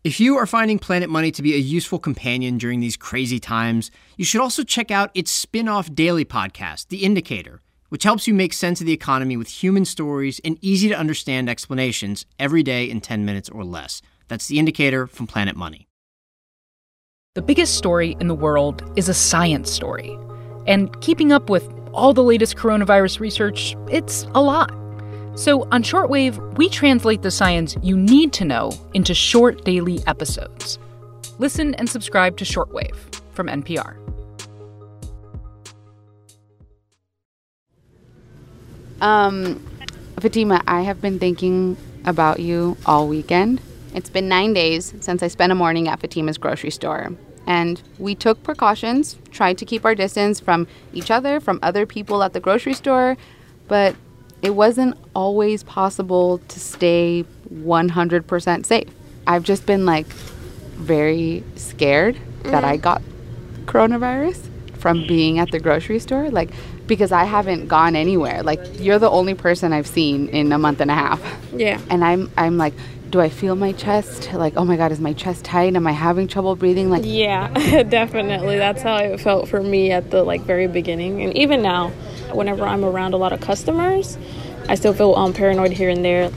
If 0.05 0.21
you 0.21 0.37
are 0.37 0.47
finding 0.47 0.79
Planet 0.79 1.11
Money 1.11 1.31
to 1.33 1.43
be 1.43 1.55
a 1.55 1.59
useful 1.59 1.99
companion 1.99 2.57
during 2.59 2.81
these 2.81 2.97
crazy 2.97 3.41
times, 3.41 3.91
you 4.17 4.25
should 4.25 4.41
also 4.41 4.63
check 4.63 4.91
out 4.91 5.11
its 5.15 5.31
spin 5.31 5.69
off 5.69 5.95
daily 5.95 6.25
podcast, 6.25 6.89
The 6.89 7.05
Indicator 7.05 7.63
which 7.89 8.05
helps 8.05 8.27
you 8.27 8.35
make 8.35 8.53
sense 8.53 8.81
of 8.81 8.87
the 8.87 8.93
economy 8.93 9.37
with 9.37 9.49
human 9.49 9.85
stories 9.85 10.41
and 10.45 10.59
easy 10.61 10.89
to 10.89 10.99
understand 10.99 11.49
explanations 11.49 12.27
every 12.39 12.63
day 12.63 12.89
in 12.89 13.01
10 13.01 13.25
minutes 13.25 13.49
or 13.49 13.65
less. 13.65 14.03
That's 14.29 14.47
the 14.47 14.59
indicator 14.59 15.07
from 15.07 15.27
Planet 15.27 15.57
Money. 15.57 15.89
The 17.35 17.43
biggest 17.43 17.77
story 17.77 18.17
in 18.21 18.29
the 18.29 18.35
world 18.35 18.83
is 18.97 19.09
a 19.09 19.15
science 19.15 19.71
story. 19.71 20.19
And 20.67 21.01
keeping 21.01 21.33
up 21.33 21.49
with 21.49 21.69
all 21.93 22.13
the 22.13 22.23
latest 22.23 22.57
coronavirus 22.57 23.21
research, 23.21 23.77
it's 23.89 24.25
a 24.35 24.43
lot. 24.43 24.71
So 25.39 25.69
on 25.71 25.85
Shortwave, 25.85 26.59
we 26.59 26.69
translate 26.69 27.23
the 27.23 27.31
science 27.31 27.77
you 27.81 27.97
need 27.97 28.33
to 28.33 28.45
know 28.45 28.73
into 28.93 29.15
short 29.15 29.65
daily 29.65 30.01
episodes. 30.09 30.81
Listen 31.39 31.77
and 31.77 31.89
subscribe 31.89 32.37
to 32.39 32.45
Shortwave 32.45 32.97
from 33.35 33.47
NPR. 33.47 33.97
Um, 39.01 39.65
Fatima, 40.19 40.61
I 40.67 40.81
have 40.81 41.01
been 41.01 41.21
thinking 41.21 41.77
about 42.05 42.41
you 42.41 42.77
all 42.85 43.07
weekend. 43.07 43.61
It's 43.95 44.11
been 44.11 44.29
nine 44.29 44.55
days 44.55 44.93
since 45.01 45.23
I 45.23 45.29
spent 45.29 45.53
a 45.53 45.55
morning 45.55 45.87
at 45.87 46.01
Fatima's 46.01 46.37
grocery 46.37 46.71
store. 46.71 47.13
And 47.47 47.81
we 48.01 48.17
took 48.17 48.43
precautions, 48.43 49.17
tried 49.31 49.57
to 49.59 49.65
keep 49.65 49.85
our 49.85 49.95
distance 49.95 50.41
from 50.41 50.67
each 50.93 51.13
other, 51.13 51.39
from 51.39 51.61
other 51.63 51.87
people 51.87 52.25
at 52.25 52.33
the 52.33 52.41
grocery 52.41 52.75
store, 52.75 53.17
but 53.69 53.95
it 54.43 54.51
wasn't 54.51 54.97
always 55.15 55.63
possible 55.63 56.39
to 56.49 56.61
stay 56.61 57.25
100% 57.53 58.67
safe. 58.67 58.89
I've 59.27 59.43
just 59.43 59.67
been 59.67 59.85
like 59.85 60.07
very 60.07 61.45
scared 61.57 62.17
mm. 62.17 62.51
that 62.51 62.65
I 62.65 62.79
mm. 62.79 62.83
got 62.83 63.03
coronavirus 63.67 64.49
from 64.79 65.07
being 65.07 65.39
at 65.39 65.51
the 65.51 65.59
grocery 65.59 65.99
store. 65.99 66.31
Like, 66.31 66.51
because 66.89 67.13
I 67.13 67.25
haven't 67.25 67.69
gone 67.69 67.95
anywhere. 67.95 68.43
Like 68.43 68.61
you're 68.81 68.99
the 68.99 69.11
only 69.11 69.35
person 69.35 69.73
I've 69.73 69.87
seen 69.87 70.29
in 70.31 70.51
a 70.53 70.59
month 70.59 70.81
and 70.81 70.91
a 70.91 70.95
half. 70.95 71.21
Yeah. 71.55 71.81
And 71.91 72.05
I'm 72.05 72.33
I'm 72.37 72.57
like, 72.57 72.75
do 73.11 73.21
I 73.21 73.29
feel 73.29 73.55
my 73.55 73.73
chest? 73.73 74.33
Like, 74.33 74.55
oh 74.57 74.65
my 74.65 74.77
god, 74.77 74.91
is 74.91 74.99
my 74.99 75.13
chest 75.13 75.45
tight? 75.45 75.77
Am 75.77 75.87
I 75.87 75.93
having 75.93 76.27
trouble 76.27 76.57
breathing? 76.57 76.91
Like 76.91 77.03
Yeah, 77.05 77.49
definitely. 77.89 78.59
That's 78.59 78.83
how 78.83 78.97
it 78.97 79.21
felt 79.21 79.49
for 79.49 79.63
me 79.63 79.93
at 79.93 80.11
the 80.11 80.25
like 80.25 80.43
very 80.43 80.67
beginning. 80.67 81.23
And 81.23 81.37
even 81.37 81.63
now, 81.63 81.93
whenever 82.33 82.67
I'm 82.67 82.85
around 82.85 83.15
a 83.15 83.17
lot 83.17 83.33
of 83.33 83.41
customers, 83.41 84.19
I 84.69 84.75
still 84.75 84.93
feel 84.93 85.15
um, 85.15 85.33
paranoid 85.33 85.73
here 85.73 85.89
and 85.89 86.05
there. 86.05 86.31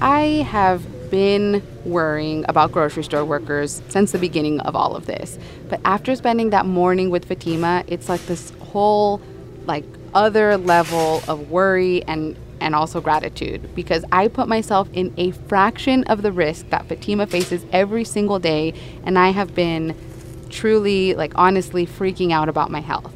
I 0.00 0.46
have 0.50 0.84
been 1.10 1.62
worrying 1.84 2.44
about 2.48 2.72
grocery 2.72 3.04
store 3.04 3.24
workers 3.24 3.80
since 3.88 4.12
the 4.12 4.18
beginning 4.18 4.60
of 4.60 4.74
all 4.74 4.96
of 4.96 5.06
this. 5.06 5.38
But 5.68 5.80
after 5.84 6.16
spending 6.16 6.50
that 6.50 6.66
morning 6.66 7.10
with 7.10 7.24
Fatima, 7.24 7.84
it's 7.86 8.08
like 8.08 8.24
this 8.26 8.50
whole 8.60 9.20
like 9.66 9.84
other 10.14 10.56
level 10.56 11.22
of 11.28 11.50
worry 11.50 12.02
and 12.04 12.36
and 12.60 12.74
also 12.74 13.00
gratitude 13.00 13.74
because 13.74 14.04
I 14.10 14.28
put 14.28 14.48
myself 14.48 14.88
in 14.92 15.12
a 15.18 15.30
fraction 15.30 16.04
of 16.04 16.22
the 16.22 16.32
risk 16.32 16.70
that 16.70 16.86
Fatima 16.86 17.26
faces 17.26 17.64
every 17.70 18.04
single 18.04 18.38
day 18.38 18.72
and 19.04 19.18
I 19.18 19.30
have 19.30 19.54
been 19.54 19.94
truly 20.48 21.14
like 21.14 21.32
honestly 21.34 21.86
freaking 21.86 22.32
out 22.32 22.48
about 22.48 22.70
my 22.70 22.80
health. 22.80 23.15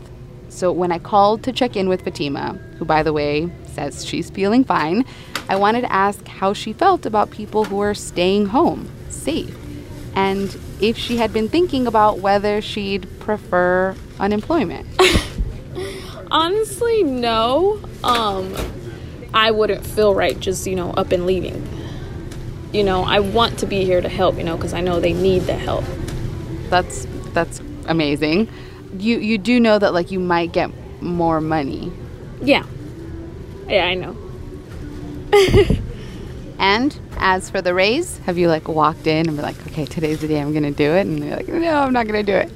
So 0.50 0.72
when 0.72 0.92
I 0.92 0.98
called 0.98 1.42
to 1.44 1.52
check 1.52 1.76
in 1.76 1.88
with 1.88 2.02
Fatima, 2.02 2.58
who 2.78 2.84
by 2.84 3.02
the 3.02 3.12
way 3.12 3.50
says 3.66 4.04
she's 4.04 4.30
feeling 4.30 4.64
fine, 4.64 5.04
I 5.48 5.56
wanted 5.56 5.82
to 5.82 5.92
ask 5.92 6.26
how 6.26 6.52
she 6.52 6.72
felt 6.72 7.06
about 7.06 7.30
people 7.30 7.64
who 7.64 7.80
are 7.80 7.94
staying 7.94 8.46
home, 8.46 8.90
safe, 9.08 9.56
and 10.14 10.56
if 10.80 10.98
she 10.98 11.16
had 11.16 11.32
been 11.32 11.48
thinking 11.48 11.86
about 11.86 12.18
whether 12.18 12.60
she'd 12.60 13.06
prefer 13.20 13.94
unemployment. 14.18 14.86
Honestly, 16.30 17.04
no. 17.04 17.80
Um, 18.04 18.54
I 19.32 19.50
wouldn't 19.50 19.86
feel 19.86 20.14
right 20.14 20.38
just, 20.38 20.66
you 20.66 20.74
know, 20.74 20.90
up 20.90 21.12
and 21.12 21.26
leaving. 21.26 21.66
You 22.72 22.84
know, 22.84 23.02
I 23.02 23.20
want 23.20 23.58
to 23.60 23.66
be 23.66 23.84
here 23.84 24.00
to 24.00 24.08
help, 24.08 24.36
you 24.36 24.44
know, 24.44 24.56
because 24.56 24.74
I 24.74 24.80
know 24.80 25.00
they 25.00 25.12
need 25.12 25.42
the 25.42 25.54
help. 25.54 25.84
That's 26.68 27.06
that's 27.32 27.60
amazing. 27.86 28.48
You 28.96 29.18
you 29.18 29.38
do 29.38 29.60
know 29.60 29.78
that 29.78 29.94
like 29.94 30.10
you 30.10 30.20
might 30.20 30.52
get 30.52 30.70
more 31.02 31.40
money. 31.40 31.92
Yeah. 32.42 32.64
Yeah, 33.68 33.84
I 33.84 33.94
know. 33.94 34.16
And 36.60 36.96
as 37.16 37.48
for 37.48 37.62
the 37.62 37.72
raise, 37.72 38.18
have 38.18 38.36
you 38.36 38.48
like 38.48 38.68
walked 38.68 39.06
in 39.06 39.26
and 39.28 39.36
be 39.36 39.42
like, 39.42 39.56
okay, 39.68 39.86
today's 39.86 40.20
the 40.20 40.28
day 40.28 40.38
I'm 40.38 40.52
gonna 40.52 40.70
do 40.70 40.92
it, 40.92 41.06
and 41.06 41.18
you're 41.18 41.36
like, 41.36 41.48
no, 41.48 41.78
I'm 41.80 41.92
not 41.94 42.06
gonna 42.06 42.22
do 42.22 42.34
it. 42.34 42.52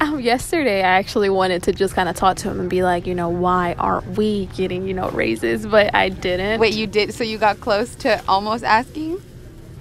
Um, 0.00 0.20
yesterday, 0.20 0.78
I 0.78 0.90
actually 0.90 1.28
wanted 1.28 1.64
to 1.64 1.72
just 1.72 1.92
kind 1.94 2.08
of 2.08 2.14
talk 2.14 2.36
to 2.38 2.50
him 2.50 2.60
and 2.60 2.70
be 2.70 2.84
like, 2.84 3.04
you 3.04 3.16
know, 3.16 3.28
why 3.28 3.74
aren't 3.76 4.16
we 4.16 4.46
getting, 4.54 4.86
you 4.86 4.94
know, 4.94 5.10
raises? 5.10 5.66
But 5.66 5.92
I 5.92 6.08
didn't. 6.08 6.60
Wait, 6.60 6.74
you 6.74 6.86
did? 6.86 7.12
So 7.12 7.24
you 7.24 7.36
got 7.36 7.58
close 7.60 7.96
to 7.96 8.22
almost 8.28 8.62
asking? 8.62 9.20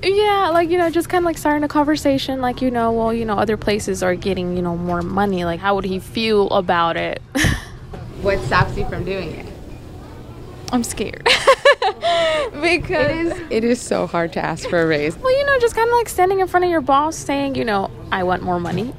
Yeah, 0.03 0.49
like, 0.53 0.69
you 0.69 0.77
know, 0.77 0.89
just 0.89 1.09
kind 1.09 1.23
of 1.23 1.25
like 1.25 1.37
starting 1.37 1.63
a 1.63 1.67
conversation, 1.67 2.39
like, 2.39 2.61
you 2.61 2.69
know, 2.69 2.91
well, 2.91 3.13
you 3.13 3.25
know, 3.25 3.37
other 3.37 3.57
places 3.57 4.03
are 4.03 4.15
getting, 4.15 4.55
you 4.55 4.61
know, 4.61 4.77
more 4.77 5.01
money. 5.01 5.43
Like, 5.43 5.59
how 5.59 5.75
would 5.75 5.85
he 5.85 5.99
feel 5.99 6.49
about 6.49 6.97
it? 6.97 7.21
What 8.21 8.39
stops 8.41 8.75
you 8.75 8.87
from 8.89 9.05
doing 9.05 9.29
it? 9.31 9.45
I'm 10.71 10.83
scared. 10.83 11.23
because 12.61 12.89
It 12.91 13.27
is. 13.27 13.41
It 13.51 13.63
is 13.63 13.79
so 13.79 14.07
hard 14.07 14.33
to 14.33 14.43
ask 14.43 14.67
for 14.67 14.81
a 14.81 14.87
raise. 14.87 15.15
well, 15.17 15.37
you 15.37 15.45
know, 15.45 15.59
just 15.59 15.75
kind 15.75 15.87
of 15.87 15.93
like 15.93 16.09
standing 16.09 16.39
in 16.39 16.47
front 16.47 16.65
of 16.65 16.71
your 16.71 16.81
boss 16.81 17.15
saying, 17.15 17.53
you 17.55 17.63
know, 17.63 17.91
I 18.11 18.23
want 18.23 18.41
more 18.41 18.59
money. 18.59 18.91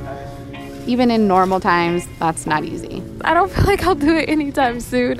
Even 0.86 1.10
in 1.10 1.26
normal 1.26 1.58
times, 1.58 2.06
that's 2.18 2.46
not 2.46 2.64
easy. 2.64 3.02
I 3.22 3.32
don't 3.32 3.50
feel 3.50 3.64
like 3.64 3.82
I'll 3.84 3.94
do 3.94 4.14
it 4.16 4.28
anytime 4.28 4.80
soon. 4.80 5.18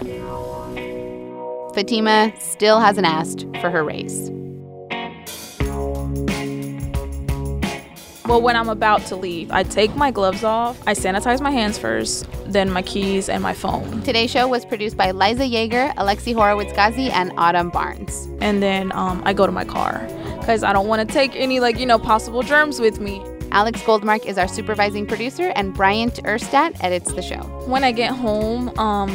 Fatima 1.74 2.32
still 2.38 2.78
hasn't 2.78 3.06
asked 3.06 3.46
for 3.62 3.70
her 3.70 3.82
raise. 3.82 4.30
Well, 8.28 8.42
when 8.42 8.56
I'm 8.56 8.68
about 8.68 9.06
to 9.06 9.16
leave, 9.16 9.50
I 9.50 9.62
take 9.62 9.96
my 9.96 10.10
gloves 10.10 10.44
off, 10.44 10.78
I 10.86 10.92
sanitize 10.92 11.40
my 11.40 11.50
hands 11.50 11.78
first, 11.78 12.26
then 12.44 12.70
my 12.70 12.82
keys 12.82 13.30
and 13.30 13.42
my 13.42 13.54
phone. 13.54 14.02
Today's 14.02 14.30
show 14.30 14.46
was 14.46 14.66
produced 14.66 14.98
by 14.98 15.12
Liza 15.12 15.44
Yeager, 15.44 15.94
Alexi 15.94 16.34
Horowitz-Ghazi, 16.34 17.08
and 17.10 17.32
Autumn 17.38 17.70
Barnes. 17.70 18.28
And 18.42 18.62
then 18.62 18.92
um, 18.92 19.22
I 19.24 19.32
go 19.32 19.46
to 19.46 19.52
my 19.52 19.64
car 19.64 20.06
because 20.40 20.62
I 20.62 20.74
don't 20.74 20.88
want 20.88 21.08
to 21.08 21.10
take 21.10 21.34
any, 21.36 21.58
like, 21.58 21.78
you 21.78 21.86
know, 21.86 21.98
possible 21.98 22.42
germs 22.42 22.80
with 22.80 23.00
me. 23.00 23.24
Alex 23.50 23.80
Goldmark 23.80 24.26
is 24.26 24.36
our 24.36 24.46
supervising 24.46 25.06
producer, 25.06 25.50
and 25.56 25.72
Bryant 25.72 26.22
Urstadt 26.24 26.76
edits 26.84 27.14
the 27.14 27.22
show. 27.22 27.40
When 27.66 27.82
I 27.82 27.92
get 27.92 28.10
home, 28.10 28.78
um, 28.78 29.08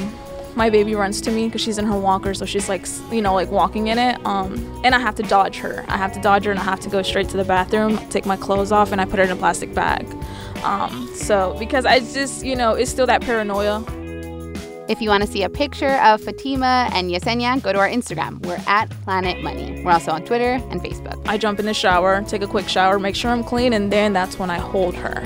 my 0.55 0.69
baby 0.69 0.95
runs 0.95 1.21
to 1.21 1.31
me 1.31 1.47
because 1.47 1.61
she's 1.61 1.77
in 1.77 1.85
her 1.85 1.97
walker, 1.97 2.33
so 2.33 2.45
she's 2.45 2.69
like, 2.69 2.85
you 3.11 3.21
know, 3.21 3.33
like 3.33 3.49
walking 3.49 3.87
in 3.87 3.97
it. 3.97 4.23
Um, 4.25 4.81
and 4.83 4.93
I 4.93 4.99
have 4.99 5.15
to 5.15 5.23
dodge 5.23 5.57
her. 5.57 5.85
I 5.87 5.97
have 5.97 6.13
to 6.13 6.21
dodge 6.21 6.45
her, 6.45 6.51
and 6.51 6.59
I 6.59 6.63
have 6.63 6.79
to 6.81 6.89
go 6.89 7.01
straight 7.01 7.29
to 7.29 7.37
the 7.37 7.45
bathroom, 7.45 7.97
take 8.09 8.25
my 8.25 8.37
clothes 8.37 8.71
off, 8.71 8.91
and 8.91 9.01
I 9.01 9.05
put 9.05 9.19
her 9.19 9.25
in 9.25 9.31
a 9.31 9.35
plastic 9.35 9.73
bag. 9.73 10.07
Um, 10.63 11.09
so 11.15 11.55
because 11.59 11.85
I 11.85 11.99
just, 11.99 12.45
you 12.45 12.55
know, 12.55 12.73
it's 12.73 12.91
still 12.91 13.07
that 13.07 13.21
paranoia. 13.21 13.83
If 14.89 15.01
you 15.01 15.09
want 15.09 15.23
to 15.23 15.31
see 15.31 15.43
a 15.43 15.49
picture 15.49 15.95
of 16.01 16.21
Fatima 16.21 16.89
and 16.93 17.09
Yesenia, 17.09 17.61
go 17.61 17.71
to 17.71 17.79
our 17.79 17.87
Instagram. 17.87 18.45
We're 18.45 18.61
at 18.67 18.89
Planet 19.05 19.41
Money. 19.41 19.81
We're 19.81 19.91
also 19.91 20.11
on 20.11 20.25
Twitter 20.25 20.61
and 20.69 20.81
Facebook. 20.81 21.25
I 21.25 21.37
jump 21.37 21.59
in 21.59 21.65
the 21.65 21.73
shower, 21.73 22.21
take 22.23 22.41
a 22.41 22.47
quick 22.47 22.67
shower, 22.67 22.99
make 22.99 23.15
sure 23.15 23.31
I'm 23.31 23.45
clean, 23.45 23.71
and 23.71 23.91
then 23.91 24.11
that's 24.11 24.37
when 24.37 24.49
I 24.49 24.57
hold 24.57 24.93
her. 24.95 25.23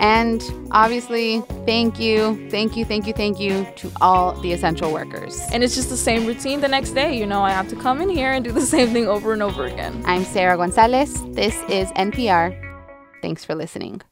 And 0.00 0.42
obviously, 0.70 1.40
thank 1.66 1.98
you, 1.98 2.48
thank 2.50 2.76
you, 2.76 2.84
thank 2.84 3.06
you, 3.06 3.12
thank 3.12 3.40
you 3.40 3.66
to 3.76 3.90
all 4.00 4.32
the 4.40 4.52
essential 4.52 4.92
workers. 4.92 5.40
And 5.52 5.64
it's 5.64 5.74
just 5.74 5.88
the 5.88 5.96
same 5.96 6.26
routine 6.26 6.60
the 6.60 6.68
next 6.68 6.90
day. 6.90 7.16
You 7.18 7.26
know, 7.26 7.42
I 7.42 7.50
have 7.50 7.68
to 7.68 7.76
come 7.76 8.00
in 8.00 8.08
here 8.08 8.32
and 8.32 8.44
do 8.44 8.52
the 8.52 8.60
same 8.74 8.88
thing 8.88 9.06
over 9.08 9.32
and 9.32 9.42
over 9.42 9.66
again. 9.66 10.02
I'm 10.06 10.24
Sarah 10.24 10.56
Gonzalez. 10.56 11.22
This 11.32 11.56
is 11.68 11.90
NPR. 11.92 12.54
Thanks 13.22 13.44
for 13.44 13.54
listening. 13.54 14.02